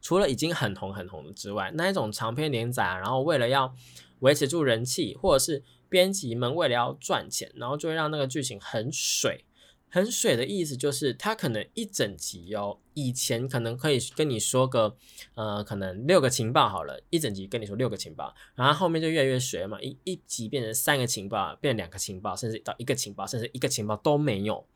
[0.00, 3.74] 除了已经很红很红的之外，那一种长篇连载，然后为了要
[4.20, 9.44] 维持住人气，或者是编辑们为了要赚钱，然后就会让那个剧情很水，
[9.88, 14.96] 很水的意思就是他可能一整集哦，以前可能可以跟你说个
[15.34, 24.66] 呃，可能六个情报好了，一整集跟你说六个情报，然后后面就越来越水嘛，一一集变成三个情报，变两个情报，甚至到一个情报，甚至一个情报都没有，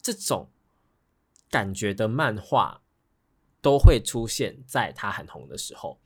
[0.00, 0.48] 这种
[1.50, 2.82] 感觉的漫画
[3.60, 6.00] 都会出现在他很红的时候，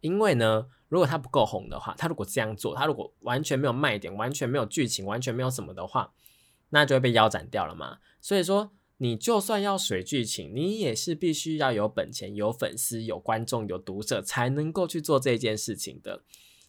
[0.00, 0.66] 因为呢。
[0.88, 6.12] 如果他不够红的话，他如果这样做，他如果完全没有卖点，完全没有剧情，完全没有什么的话，
[6.70, 7.98] 那就会被腰斩掉了嘛。
[8.20, 16.22] 所以说，你就算要水剧情，你也是必须要有本钱、有粉丝、有观众、有读者，才能够去做这件事情的。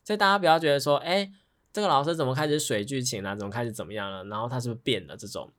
[0.03, 1.32] 所以大家不要觉得说，哎，
[1.71, 3.36] 这个老师怎么开始水剧情了？
[3.36, 4.23] 怎么开始怎么样了？
[4.25, 5.15] 然后他是不是变了？
[5.15, 5.51] 这种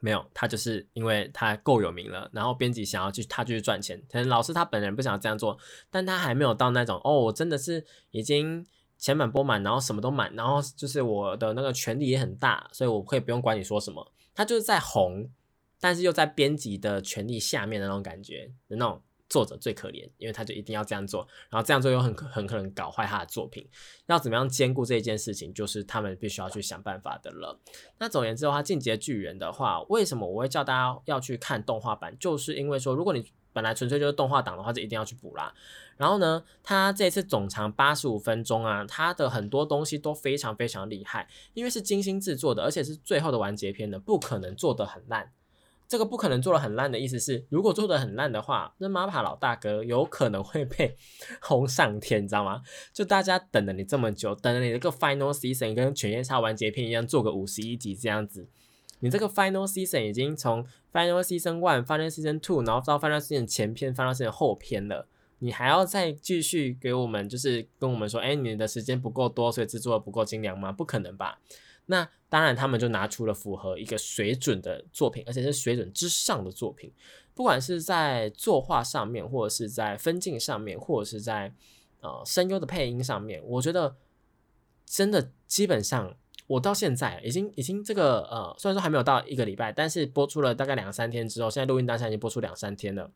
[0.00, 4.00] 没有，他就是因为他够有名了，然后编辑想要去他就去赚钱。
[4.10, 5.58] 可能老师他本人不想这样做，
[5.90, 14.12] 但他还没有到那种哦，我真的是已经钱满钵满，然后什么都满，然后就是我的那个权力也很大，所以我可以不用管你说什么。
[14.34, 15.30] 他就是在红，
[15.80, 19.02] 但是又在编辑的权力下面的那种感觉那种。
[19.28, 23.68] 作者最可怜，因为他就一定要这样做，然后这样做又很很可能搞坏他的作品。
[24.06, 27.60] 要怎么样兼顾这一件事情，就是他们必须要去想办法的了。
[27.98, 32.16] 那总而言之的话，《进阶巨人》的话，为什么我会叫大家要去看动画版？
[32.18, 35.52] 就是因为说，如果你本来纯粹就是动画党的话，就一定要去补啦。
[35.96, 45.32] 然后呢，它这次总长八十五分钟啊，它的很多东西都非常非常厉害，因为是精心制作的，而且是最后的完结篇的，不可能做得很烂。
[45.88, 50.94] 这个不可能做的很烂的意思是，如果做的很烂的话，那马帕老大哥有可能会被
[51.40, 52.62] 轰上天，你知道吗？
[52.92, 58.46] 就大家等了你这么久，等了你这个 final season 跟犬夜叉完结篇一样，做个五十一集这样子，
[59.00, 70.70] 你这个 final season 已经从 final season one、final season two，然后到 final season 前篇、final season 后篇了，你还要再继续给我们，就是跟我们说，哎，你的时间不够多，所以制作的不够精良吗？
[70.70, 71.40] 不可能吧？
[71.90, 76.92] 那当然，他们就拿出了符合一个水准的作品，而且是水准之上的作品。
[77.34, 81.54] 不管是在作画上面，或者是在分镜上面，或者是在
[82.00, 83.96] 呃声优的配音上面，我觉得
[84.84, 86.14] 真的基本上，
[86.46, 93.10] 我到现在已经已经这个呃，虽然说还没有到一个礼拜，但是播出了大概两三天之后，现在录音当下已经播出两三天了，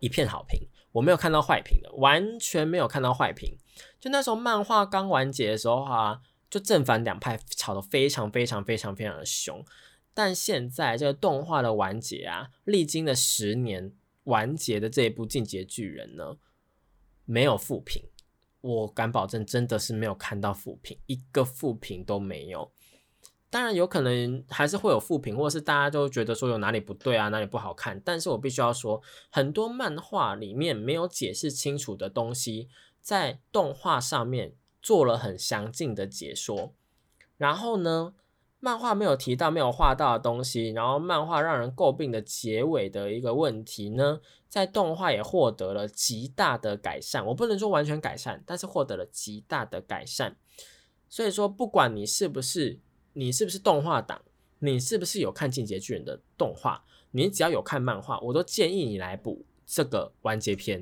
[0.00, 3.56] 一片好评，我没有看到坏评的，完全没有看到坏评。
[4.00, 6.20] 就那时候漫画刚完结的时候啊。
[6.50, 9.64] 就正反两派吵得非常非常非常非常的凶，
[10.14, 13.92] 但现在这个动画的完结啊，历经了十年
[14.24, 16.38] 完结的这一部《进阶巨人》呢，
[17.26, 18.02] 没有复评，
[18.62, 22.72] 我敢保证真的是没有看到复评，一个复评都没有。
[23.50, 27.98] 当然有可能还是会有复评，或者是大家都觉得说有哪里不对啊，哪里不好看。
[28.04, 32.68] 但是我必须要说，很多漫画里面没有解释清楚的东西，
[33.00, 34.54] 在动画上面。
[34.80, 36.72] 做了很详尽的解说，
[37.36, 38.14] 然后呢，
[38.60, 47.24] 漫画没有提到、没有画到的东西，然后漫画让人诟病的结尾的一个问题呢，在动画也获得了极大的改善。
[47.26, 50.36] 我不能说完全改善，但是获得了极大的改善。
[51.08, 52.80] 所以说，不管你是不是
[53.12, 54.20] 你是不是动画党，
[54.58, 60.80] 你是不是有看《进阶巨人》的动画，你只要有看漫画，我都建议你来补这个完结篇，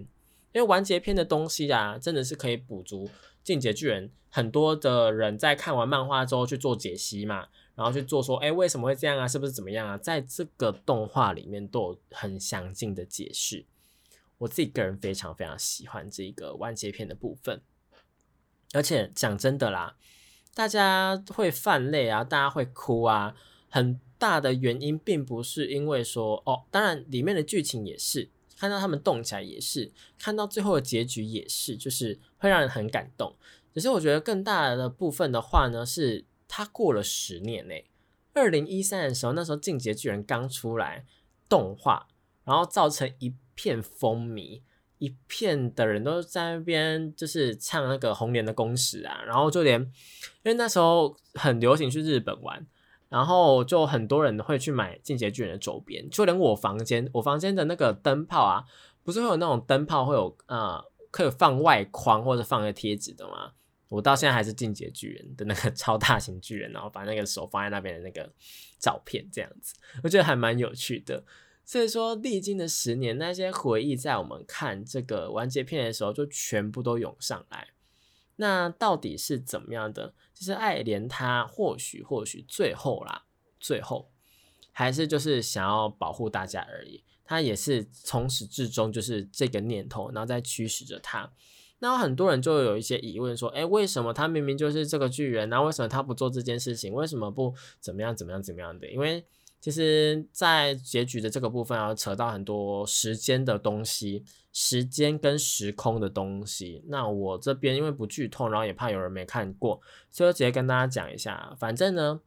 [0.52, 3.08] 因为完结篇的东西啊，真的是可以补足。
[3.46, 9.28] 进阶巨人很多的人在看完漫画之后去做解析嘛，然后去做说，哎，为什么会这样啊？
[9.28, 9.96] 是不是怎么样啊？
[9.96, 13.64] 在这个动画里面都有很详尽的解释。
[14.38, 17.62] 我自己个人非常非常喜欢这个完结篇的部分，
[18.72, 19.96] 而且讲真的啦，
[20.52, 23.36] 大家会泛泪啊，大家会哭啊，
[23.70, 28.28] 很大的原因并不是因为说，哦，当然里面的剧情也是。
[28.58, 33.36] 看到他们动起来也是，看到最后的结局也是，就是会让人很感动。
[33.74, 37.84] 只是我觉得更大的部分的话呢，是他过了十年诶，
[38.32, 41.04] 二零一三的时候，那时候《进阶巨人》刚出来
[41.48, 42.08] 动画，
[42.44, 44.62] 然后造成一片风靡，
[44.98, 49.90] 一片的人都在那边就是唱那个红莲的公使啊，然后就连因
[50.44, 52.66] 为那时候很流行去日本玩。
[53.08, 58.64] 然后就很多人会去买进阶巨人的周边，就连我房间，我房间的那个灯泡啊，
[59.02, 63.52] 不是会有那种灯泡会有呃可以放外框或者放个贴纸的吗？
[63.88, 68.28] 我到现在还是进阶巨人的那个 超大型巨人，然后把那个手放在那边的那个
[68.80, 71.24] 照片这样子，我觉得还蛮有趣的。
[71.64, 77.68] 所以说，历经的十年，那些回忆在我们看这个完结片的时候，就全部都涌上来。
[78.36, 80.14] 那到底是怎么样的？
[80.34, 83.24] 其实爱莲他或许或许最后啦，
[83.58, 84.10] 最后
[84.72, 87.02] 还是就是想要保护大家而已。
[87.24, 91.32] 他也是从始至终就是这个念头，然后在驱使着他。
[91.80, 96.92] 那很多人就有一些疑问说：，诶，为什么他明明就是这个巨人，那为什么他不做这件事情？
[96.92, 98.88] 为什么不怎么样怎么样怎么样的？
[98.88, 99.26] 因为
[99.60, 106.84] 其实，在结局的这个部分，要扯到很多时间的东西，时间跟时空的东西。
[106.86, 111.56] 那我这边因为不剧透，然后也怕有人没看过，所以直接跟大家讲一下。
[111.58, 112.20] 反正呢，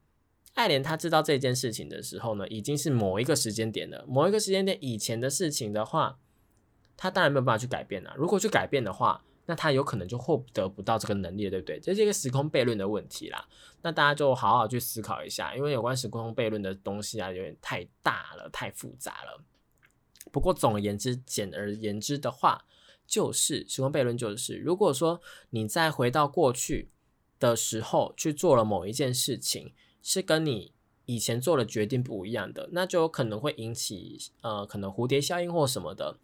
[0.56, 4.04] 爱莲她知道这件事情的时候呢，已经是某一个时间点了。
[4.06, 6.20] 某一个时间点以前的事情的话，
[6.98, 8.14] 他当然没有办法去改变了。
[8.18, 11.80] 如果去改变的话，那他有可能就获得不到这个能力，对不对？
[11.80, 13.44] 这是一个时空悖论的问题啦。
[13.82, 19.44] 那大家就好好去思考一下，因为有关时空悖论的东西啊，有点太大了，太复杂了。
[20.32, 22.64] 不过总而言之，简而言之的话，
[23.08, 25.20] 就是时空悖论就是，如果说
[25.50, 26.92] 你再回到过去
[27.40, 29.74] 的时候去做了某一件事情，
[30.04, 30.74] 是跟你
[31.08, 36.20] 以前做的决定不一样的，那就有可能会引起呃可能蝴蝶效应或什么的。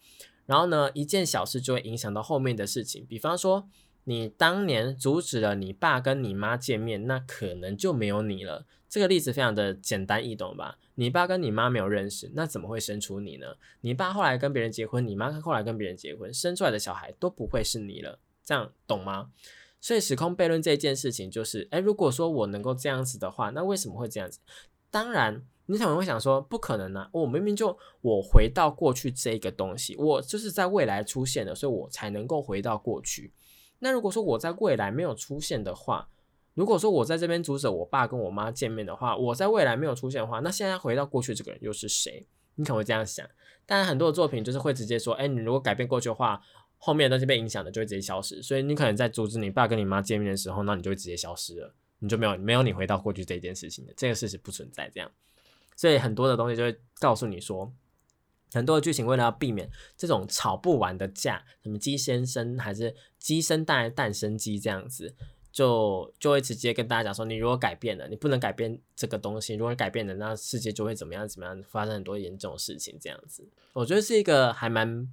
[0.45, 3.05] 然后呢，一件小事就会影响到后面的事情。
[3.07, 3.67] 比方说，
[4.03, 8.65] 你当年阻止了你爸跟你妈见面，那可能就没有你了。
[8.87, 10.77] 这个例子非常的简单易懂吧？
[10.93, 13.47] 你爸跟你妈没有认识，那怎么会生出你呢？
[13.81, 18.19] 你爸后来跟别人结婚，你妈后来跟别人结婚，生出来的小孩都不会是你了。
[18.43, 19.31] 这样懂吗？
[19.81, 24.39] 所以时空悖论这件事情就是，哎，如果说我能够这样子的话，那为什么会这样子？
[24.89, 27.09] 当然，你可能会想说，不可能啊！
[27.11, 33.33] 我明明就我回到过去这个东西，我就是在未来出现的，所以我才能够回到过去。
[33.79, 36.07] 那如果说我在未来没有出现的话，
[36.53, 42.27] 如果说我在这边阻止我爸跟我妈见面的话，我在未来没有出现的话，那现在回到过去这个人又是谁？
[42.55, 43.27] 你可能会这样想。
[43.65, 46.39] 当然，很多的作品就是会直接说，哎，你如果改变过去的话，
[46.77, 48.41] 后面的东西被影响的就会直接消失。
[48.41, 55.11] 所以你可能在阻止你爸跟你妈见面的时候，那你就会直接消失了，你就没有没有你回到过去这件事情的，这个事实不存在这样。
[55.75, 57.73] 所以很多的东西就会告诉你说，
[58.53, 65.15] 很多的剧情为了要避免这种吵不完的架，什么鸡先生还是鸡生蛋蛋生鸡这样子。
[65.51, 69.55] 就就会直接跟大家讲说，你如果改变了，你不能改变这个东西。
[69.55, 72.97] 如果改变了，那世界就会怎么样怎么样，发生很多严重的事情。
[72.99, 75.07] 这样子，我觉得是一个还蛮。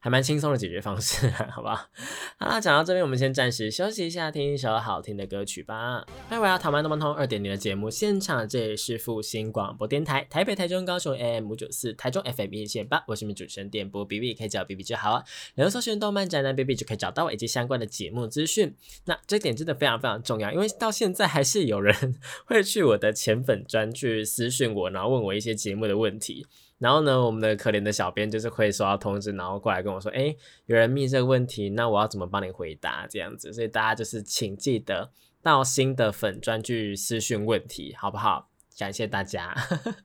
[0.00, 1.90] 还蛮轻松的解决方式，好吧？
[2.38, 6.06] 好 好啦，讲到这边，我们先暂时休息一下，听一首好听的歌曲吧。
[6.28, 15.24] 欢迎回到《台湾动漫通二点零》的节目现场，这里是复兴广播电台，台北、台中、高雄 AM 五九四，台中 FM 一线八，我是你们主持人电波 B B，可以叫 B B 就好啊。
[15.56, 18.76] 然后搜寻动漫宅男 B B 就可以找到我以及相关的节目资讯。
[19.06, 22.14] 那这点真的非常非常重要，因为到现在还是有人
[22.46, 26.46] 会去我的前粉专去私讯我，然后问我一些节目的问题。
[26.78, 30.34] 然后呢，我们的可怜的小编就是会收到通知，然后过来跟我说：“哎，
[30.66, 35.10] 有人密这个问题，那我要怎么帮你回答？”这样子，所以大家就是请记得
[35.42, 38.48] 到新的粉专去私讯问题，好不好？
[38.78, 39.52] 感谢大家。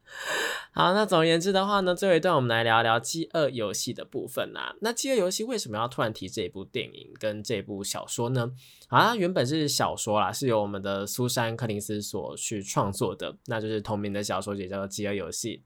[0.73, 4.75] 好，那总而言之的话呢，最后一段我们来聊聊《饥饿游戏》的部分啦。
[4.81, 8.51] 那《饥饿游戏》为什么要突然提这一部电影跟这部小说呢？
[8.87, 15.57] 啊，原本是小说啦，是由我们的苏珊·柯林斯所去创作的，那就是同名的小说，也叫做《饥饿游戏》。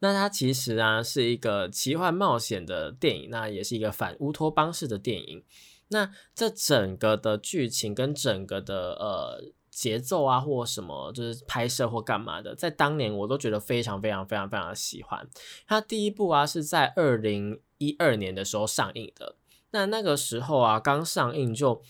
[0.00, 5.44] 那它其实啊是一个奇幻冒险的电影，那也是一个反乌托邦式的电影。
[5.88, 15.28] 那这整个的剧情跟整个的呃节奏啊，或什么就是拍摄或干嘛的，在当年我都觉得非常非常非常非常的喜欢。
[15.66, 19.36] 它第一部啊是在二零一二年的时候上映的，
[19.70, 21.82] 那那个时候啊刚上映就。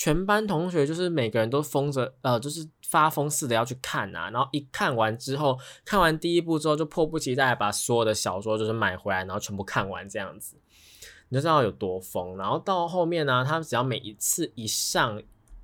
[0.00, 4.30] 全班同学就是每个人都疯着，呃，就是发疯似的要去看啊。
[4.30, 10.56] 然后一看完之后，看完第一部之后，就迫不及待把所有的小说就是买回来，然后全部看完这样子，
[11.28, 12.36] 你就知道有多疯。
[12.36, 15.22] 然后到后面呢，他只要每一次一上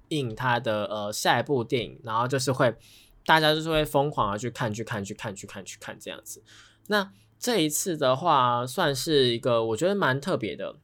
[0.08, 2.76] 映他的呃下一部电影，然后就是会
[3.24, 6.42] 大家就是会疯狂的去看，去看，去看，去看，去看这样子。
[6.88, 10.76] 那这一次的话，算是一个我觉得蛮特别的。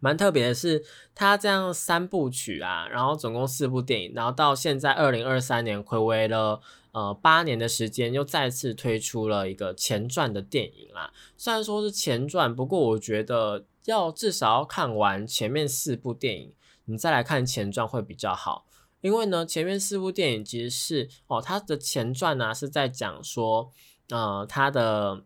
[0.00, 0.84] 蛮特别的是，
[1.14, 6.60] 它这样三部曲啊，然后总共四部电影，然后到现在二零二三年，暌违了
[6.92, 11.12] 呃八年的时间，又再次推出了一个前传的电影啦。
[11.36, 18.66] 虽然说是前传，不过我觉得要至少要看完前面四部电影，你再来看前传会比较好。
[19.00, 23.72] 因为呢，前面四部电影其实是哦，它的前传呢是在讲说，
[24.10, 25.24] 呃，它的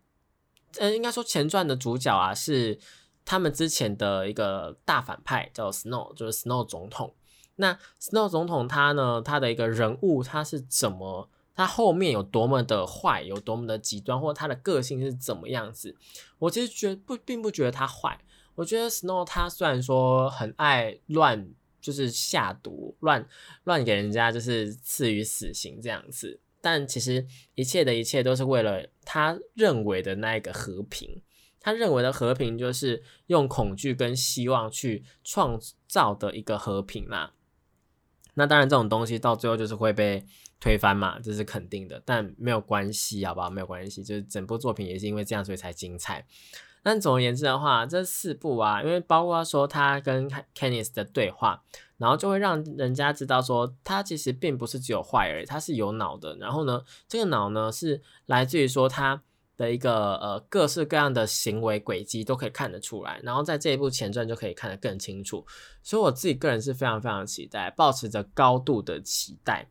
[0.78, 2.78] 呃应该说前传的主角啊是。
[3.24, 7.14] 他们之前的一个大反派叫 Snow，就是 Snow 总统。
[7.56, 15.94] 那 Snow 总统他呢，他的一个人物他是怎么，他后面有多么的坏，有多么的极端，或他的个性是怎么样子？
[16.38, 18.18] 我其实觉不并不觉得他坏。
[18.54, 21.48] 我觉得 Snow 他虽然说很爱乱，
[21.80, 23.26] 就是下毒，乱
[23.64, 31.22] 乱给人家就是赐予死刑这样子，但其实一切的一切都是为了他认为的那一个和平。
[31.62, 37.32] 他认为的和平就是用恐惧跟希望去创造的一个和平啦。
[38.34, 40.26] 那当然，这种东西到最后就是会被
[40.58, 42.02] 推翻嘛，这是肯定的。
[42.04, 43.48] 但没有关系，好不好？
[43.48, 46.26] 没有关系，就是整部作品也是因为这样，所以才精彩。
[46.82, 51.62] 但总而言之的话，这四部啊，因为包括说他跟 Kennis 的对话，
[51.98, 56.36] 然后就会让人家知道说，他其实并不是只有坏而已，他是有脑的。
[56.38, 59.22] 然后呢，这个脑呢是来自于说他。
[59.62, 65.46] 的一个呃各式各样的行为轨迹都可以看得出来，然后在这一部前传就可以看得更清楚，
[65.84, 69.68] 所以我自己个人是非常非常期待，保持着高度的期待，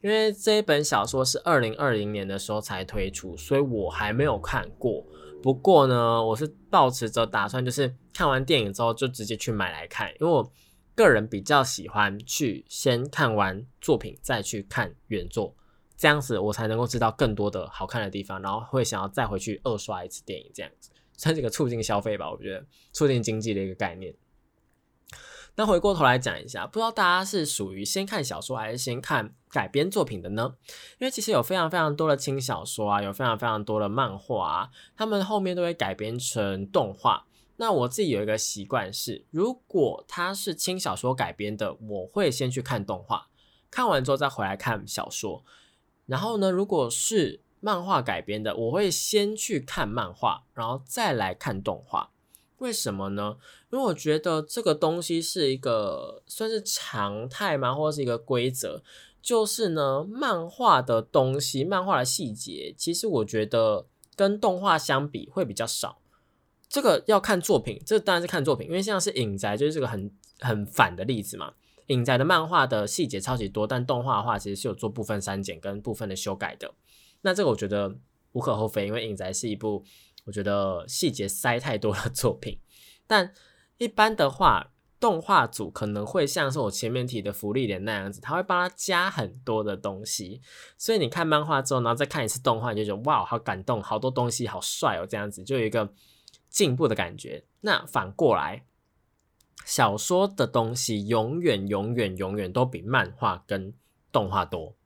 [0.00, 5.04] 因为这一本小说是二零二零年的时候才推出，所以我还没有看过。
[5.42, 10.52] 不过呢，我是保持着打算，就是看完电影之后就直接去买来看，因为我
[10.94, 15.54] 个人比较喜欢去先看完作品再去看原作。
[15.96, 24.14] 这样子我才能够知道更多的好看的地方，然后会想要再回去二刷一次电影，这样子算是个促进消费吧，我觉得促进经济的一个概念。
[25.56, 30.56] 那回过头来讲一下，不知道大家是属于先看小说还是先看改编作品的呢？
[30.98, 37.26] 因为其实有非常非常多的轻小说啊，有非常非常多的漫画啊，他们后面都会改编成动画。
[37.56, 43.28] 那我自己有一个习惯是，如果它是轻小说改编的，我会先去看动画，
[43.70, 45.44] 看完之后再回来看小说。
[46.06, 52.10] 然后呢，如果是漫画改编的，我会先去看漫画，然后再来看动画。
[52.58, 53.36] 为什么呢？
[53.72, 58.82] 因为我觉得这个东西是一个算是常态吗，或者是一个规则？
[59.20, 65.98] 就是呢，漫画的东西，漫画的细节，其实我觉得跟动画相比会比较少。
[66.68, 71.52] 这个要看作品，这当然是看作品，因为像是影宅就是这个很很反的例子嘛。
[71.86, 76.74] 影宅的漫画的细节超级多，但动画的话其实是有做部分删减跟部分的修改的。
[77.22, 77.96] 那这个我觉得
[78.32, 79.84] 无可厚非，因为影宅是一部。
[80.26, 82.58] 我觉得细节塞太多的作品，
[83.06, 83.30] 但
[83.76, 90.40] 一般的话，动画组可能会像是我前面提的福利连那样子，他会帮他加很多的东西。
[90.78, 95.92] 所以你看漫画之后，然后再看一次动画，你就觉得哇，好感动，好多东西，好帅哦，这样子就有一个
[96.48, 97.44] 进步的感觉。
[97.60, 98.64] 那反过来，
[99.64, 103.72] 小说的东西永远、永远、永远都比漫画跟
[104.12, 104.76] 动画多，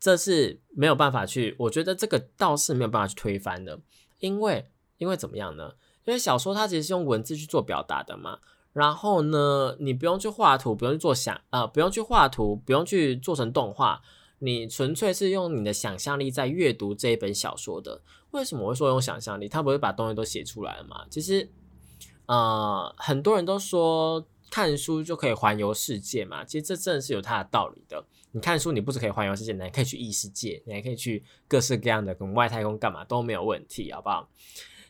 [0.00, 3.80] 这是没有办法去，我觉得这个倒是没有办法去推翻的。
[4.18, 5.74] 因为，因为怎么样呢？
[6.04, 8.38] 因为小说它其实是用文字去做表达的嘛。
[8.72, 14.00] 然后呢，你不用去画图，不用去做想，呃，不用去画图，不用去做成动画，
[14.38, 18.00] 你纯粹是用你的想象力在阅读这一本小说的。
[18.30, 19.48] 为什么我会说用想象力？
[19.48, 21.04] 他不会把东西都写出来了吗？
[21.10, 21.50] 其实，
[22.28, 26.44] 呃，很多人都说看书就可以环游世界嘛。
[26.44, 28.04] 其实这真的是有它的道理的。
[28.32, 34.28] 你看书，你不只可以环游世界，你还可以去异世界，你还可以去各式各样的跟外太空干嘛都没有问题，好不好？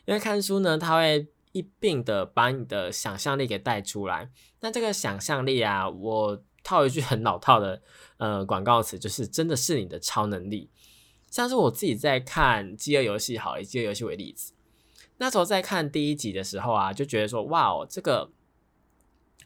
[0.05, 4.29] 因为看书呢，它会一并的把你的想象力给带出来。
[4.59, 7.81] 那这个想象力啊，我套一句很老套的
[8.17, 10.69] 呃广告词，就是真的是你的超能力。
[11.31, 14.51] 像是我自己在看《饥饿游戏》，好，以《饥饿游戏》为例子，
[15.19, 18.29] 那时候在看第一集的时候啊，就觉得说，哇哦，这个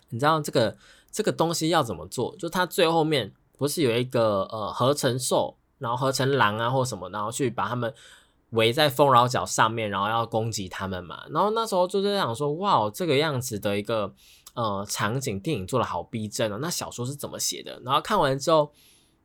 [0.10, 0.78] 你知道这个
[1.12, 2.36] 这个东西要怎么做？
[2.38, 3.34] 就它最后面。
[3.56, 7.94] 不是有一个呃合成兽，然后合成狼啊或什么，然后去把他们
[8.50, 11.24] 围在丰饶角上面，然后要攻击他们嘛。
[11.30, 14.14] 然后那时候就在想说，哇哦，这个样子的一个
[14.56, 16.58] 呃场景，电影做的好逼真哦。
[16.60, 17.80] 那小说是怎么写的？
[17.86, 18.74] 然后看完之后，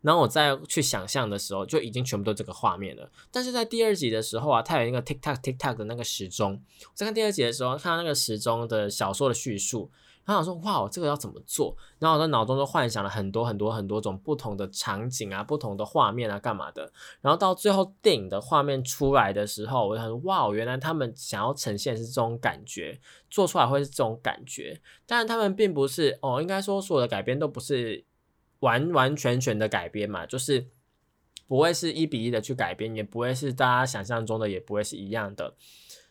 [0.00, 3.10] 然后我再去想象的时候，就已经全部都这个画面了。
[3.30, 6.62] 但是在第二集的时候啊，它有一个 tick tock tick tock 的那个时钟。
[6.94, 9.90] 在看第二集的时候，看到那个时钟的小说的叙述。
[10.24, 16.92] 然后想说：“哇，这个要怎么做？”然后我在脑中就幻想了很多很多很多种不同的场景啊，不同的画面啊，干嘛的？
[17.22, 24.78] 然后到最后电影的画面出来的时候，我就想说：“哇，原来他们想要呈现是这种感觉，做出来会是这种感觉。”
[25.08, 28.04] 当然，他们并不是哦，应该说所有的改编都不是
[28.60, 30.66] 完完全全的改编嘛，就是
[31.46, 35.54] 不会是一比一的去改编，也不会是大家想象中的，也不会是一样的。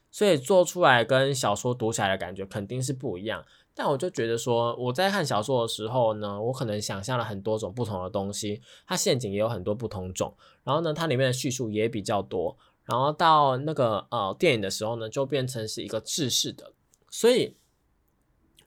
[0.09, 3.45] 所以做出来跟小说读起来的感觉肯定是不一样。
[3.75, 16.73] 但我就觉得说，我在看小说的时候呢，我可能想象了很多种不同的东西，它陷阱也有很多不同种，然后呢，它里面的叙述也比较多，然后到那个呃电影的时候呢，就变成是一个制式的，
[17.11, 17.55] 所以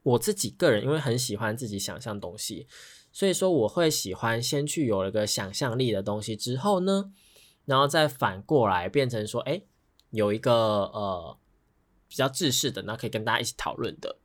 [0.05, 2.69] 我自己个人因为很喜欢自己想象东西，
[3.13, 7.13] 所以说我会喜欢先去有了个想象力的东西之后呢，
[7.65, 9.63] 然后再反过来变成说，哎，
[10.11, 11.37] 有一个呃
[12.09, 14.17] 比较制式的，那可以跟大家一起讨论的。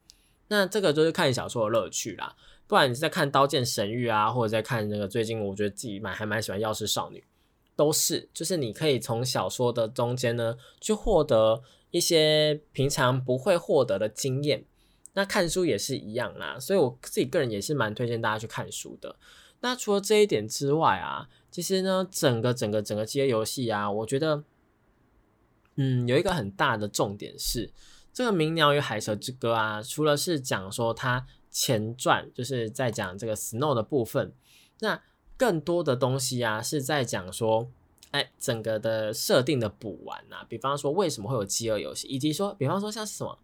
[0.48, 2.36] 那这个就是看小说的乐趣啦，
[2.68, 7.20] 不然你是在看《刀剑神域》啊，或者在看那个最近我觉得自己蛮还蛮喜欢《药师少女》，
[7.76, 14.66] 都是就是你可以从小说的中间呢去获得一些平常不会获得的经验。
[15.16, 19.16] 那看书也是一样啦，所以我自己个人也是蛮推荐大家去看书的。
[19.61, 24.43] 那除了这一点之外啊，其实呢，整个整个整个街游戏啊，我觉得，
[25.76, 27.72] 嗯，有一个很大的重点是。
[28.13, 34.34] 这个《鸣鸟与海蛇之歌》啊，除了是讲说它前传，就是在讲这个 Snow 的部分，
[34.80, 35.01] 那
[35.36, 37.70] 更多的东西啊，是在讲说，
[38.11, 43.38] 哎，整个的设定的补完啊，比方说为什么会有饥饿游戏，以及说，比方说像什么，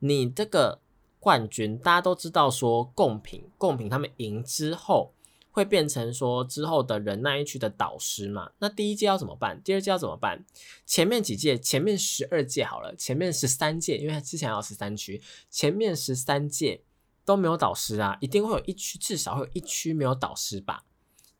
[0.00, 0.80] 你这个
[1.22, 5.12] 冠军，大家都知道说，贡品贡品他们赢之后。
[5.54, 8.50] 会变成说之后的人那一区的导师嘛？
[8.58, 9.60] 那第一届要怎么办？
[9.62, 10.42] 第二届要怎么办？
[10.86, 15.20] 前面几届，前面十二届好了，前面十三届，因为之前要十三区，
[15.50, 16.80] 前面十三届
[17.26, 20.86] 都没有导师啊，一定会有一区至少会有一区没有导师吧？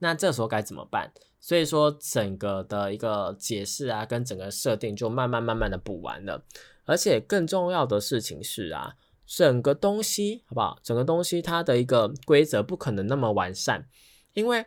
[0.01, 1.11] 那这时候该怎么办？
[1.41, 6.45] 所以说整个的一个解释啊，跟整个设定就慢慢慢慢的补完了。
[6.85, 8.97] 而且更重要的事情是啊，
[9.35, 10.79] 整个东西好不好？
[10.83, 13.89] 整个东西它的一个规则不可能那么完善，
[14.35, 14.67] 因为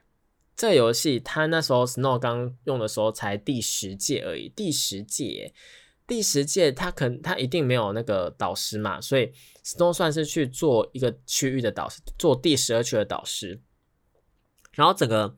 [0.56, 5.54] 这游戏它那时候 Snow 刚用的时候才第十届而已，第十届，
[6.08, 9.32] 第十届他可能他一定没有那个导师嘛，所以
[9.64, 13.62] Snow 算是去做一个区域的导师，做第十二区的导师。
[14.72, 15.38] 然后整个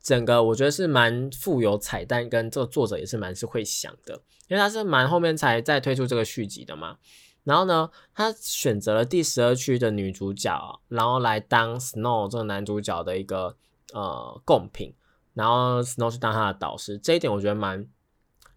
[0.00, 4.22] 整个我觉得是蛮富有彩蛋，跟这个作者也是蛮是会想的。
[4.46, 6.98] 因为他是蛮后面才再推出这个续集的嘛，
[7.44, 13.56] 然后呢，他选择了第十二区的女主角，然后来当 Snow 这个男主角的一个
[13.92, 14.94] 呃贡品，
[15.34, 17.86] 然后 Snow 去当他的导师，这一点我觉得蛮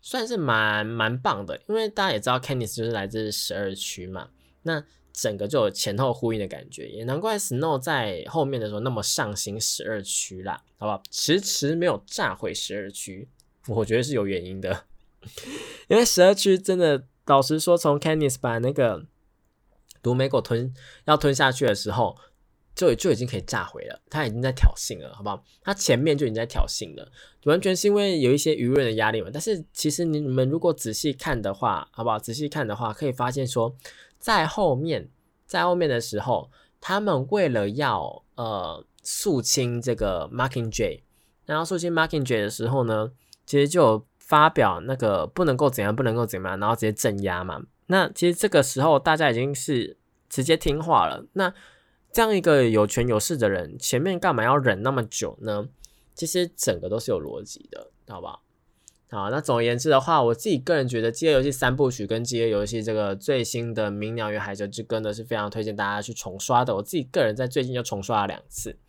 [0.02, 4.30] 算是蛮蛮棒的，因为大家也知道 Candice 就是来自十二区嘛，
[4.62, 11.02] 那整个就有前后呼应的感觉，也难怪 Snow 在后面的时候那么上心十二区啦，好不好？
[11.10, 13.28] 迟迟没有炸毁十二区，
[13.68, 14.86] 我觉得是有原因的。
[15.88, 19.06] 因为十二区真的，老实说，从 Candice 把那个
[20.04, 20.74] 毒玫果吞
[21.06, 22.16] 要吞下去的时候，
[22.76, 24.00] 就就已经可以炸毁了。
[24.10, 25.44] 他已经在挑衅了，好不好？
[25.62, 27.12] 他前面就已经在挑衅了，
[27.46, 29.30] 完全是因为有一些舆论的压力嘛。
[29.34, 32.20] 但是其实你你们如果仔细看的话，好不好？
[32.20, 33.76] 仔细看的话，可以发现说，
[34.20, 35.10] 在后面，
[35.48, 41.04] 在后面的时候，他们为了要呃肃清这个 Marking J，
[41.46, 43.12] 然后肃清 Marking J 的时候呢，
[43.48, 44.06] 其实就。
[44.26, 47.62] 发表那个不能够怎样，不能够怎么样，然后直接镇压嘛。
[47.86, 49.98] 那其实这个时候大家已经是
[50.28, 51.24] 直接听话了。
[51.34, 51.54] 那
[52.12, 55.70] 这样一个有权有势的人，前面干嘛要忍那么久呢？
[56.16, 58.42] 其实整个都是有逻辑的，好不好？
[59.12, 66.76] 好，那总而言之的话，我自己个人觉得《饥饿游戏》三部曲跟《饥饿游戏》这个最新的《鸣鸟与海蜇之歌》呢，是非常推荐大家去重刷的。
[66.76, 68.80] 我自己个人在最近就重刷了两次。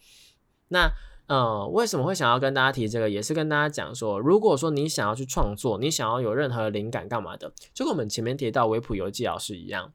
[0.68, 0.90] 那
[1.26, 3.10] 呃，为什么会想要跟大家提这个？
[3.10, 9.92] 也是跟大家讲说，如果说你想要去创作，你想要有任何灵感干嘛的，就跟我们前面提到维普游记老师一样，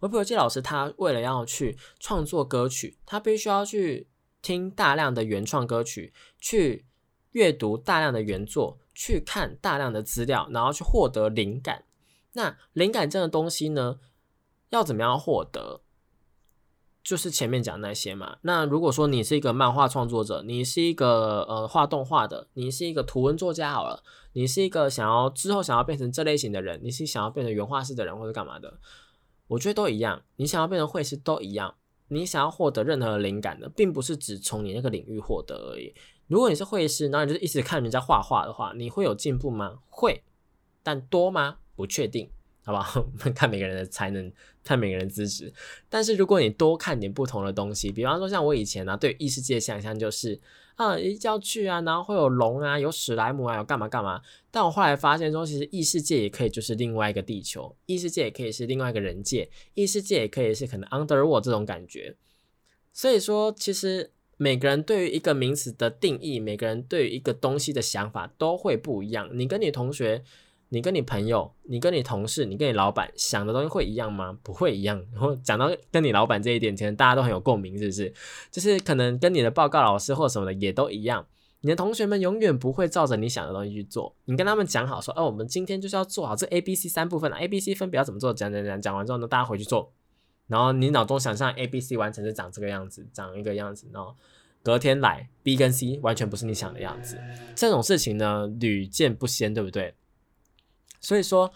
[0.00, 4.08] 维普游记老师他为了要去创作歌曲，他必须要去
[4.42, 6.84] 听大量的原创歌曲，去
[7.30, 11.84] 阅读大量的原作，去看大量的资料，然后去获得灵感。
[12.32, 14.00] 那灵感这个东西呢，
[14.70, 15.82] 要怎么样获得？
[17.02, 18.36] 就是前面讲那些嘛。
[18.42, 28.78] 那如果说你是一个漫画创作者，你是一个呃画动画的，你是一个图文作家好了，你是一个想要之后想要变成这类型的人，你是想要变成原画师的人或者干嘛的，
[29.48, 30.22] 我觉得都一样。
[30.36, 31.74] 你想要变成绘师都一样。
[32.08, 35.94] 你想要获得任何灵感的，并不是只从你那个领域获得而已。
[36.26, 39.78] 如果你是绘师，然后你就一直看人家画画的话，你会有进步吗？
[39.88, 40.22] 会，
[40.82, 41.56] 但多吗？
[41.74, 42.30] 不确定。
[42.64, 43.04] 好不好？
[43.34, 44.30] 看每个人的才能，
[44.64, 45.52] 看每个人资质。
[45.88, 50.40] 但是如果你多看点不同的东西，比方说像我以前呢，对异世界想象就是
[50.76, 54.22] 啊，一要去啊，然后会有龙啊，有史莱姆啊，有干嘛干嘛。
[54.50, 62.16] 但我后来发现说，其实异世界也可以就是另外一个地球，异世界也可以是另外一个人界，异世界也可以是可能 Underworld 这种感觉。
[62.92, 69.28] 所以说，其实每个人对于一个名词的定义，每个人对于一个东西的想法都会不一样。
[69.32, 70.22] 你跟你同学。
[70.72, 74.38] 你跟你朋友、你跟你同事、你跟你老板想的东西会一样吗？
[74.42, 75.04] 不会一样。
[75.12, 78.10] 然后讲到跟你老板这一点，其实大家都很有共鸣，是不是？
[78.50, 81.26] 就是可能跟你的报告老师或什么的也都一样。
[81.60, 84.16] 你的同学们永远不会照着你想的东西去做。
[84.24, 87.30] 你跟他们讲好说，哦，我们今天就是要做好这 A、B、C 三部分。
[87.32, 88.32] A、B、C 分别要怎么做？
[88.32, 89.92] 讲讲讲讲完之后呢，大家回去做。
[90.46, 93.86] 然后你脑中想象 A、B、C 完成是长这个样子，长一个样子。
[93.92, 94.16] 然后
[94.62, 97.18] 隔天来 B 跟 C 完全不是你想的样子。
[97.54, 99.94] 这种事情呢，屡见不鲜，对不对？
[101.02, 101.52] 所以说，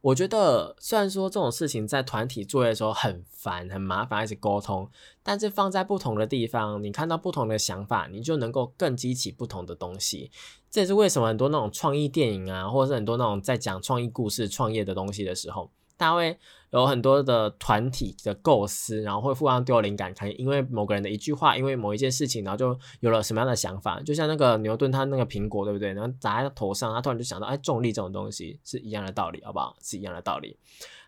[0.00, 4.90] 我觉得虽然说这种事情在团体作业的时候很烦、很麻烦，一直沟通，
[5.22, 10.32] 但是放在不同的地方，你看到不同的想法，你就能够更激起不同的东西。
[10.70, 15.70] 这也是为什么很多那种创意电影啊，或者是很多那种在讲创意故事、创业的东西的时候。
[15.96, 16.38] 大会
[16.70, 24.00] 有很多的团体的构思，然后会互相丢灵感，可能因为某个人的一句话，因为某一件事情，然后就有了什么样的想法。
[24.00, 25.92] 就像那个牛顿他那个苹果，对不对？
[25.92, 29.74] 然后砸在头上，他突然就想到，哎，重力这种东西是一样的道理，好不好？
[29.82, 30.58] 是一样的道理。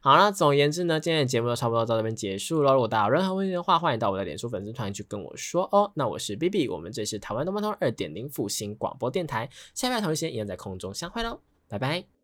[0.01, 2.73] 好了总而言之呢，今天的节目就差不多到这边结束了。
[2.73, 5.91] 如果大家有任何问题的话，欢迎到我的脸书粉丝团去跟我说哦。
[5.95, 12.18] 那我是 B B，我们这是台湾东方通二点零复兴广播电台，下面同一时间一样在空中相会喽，拜拜。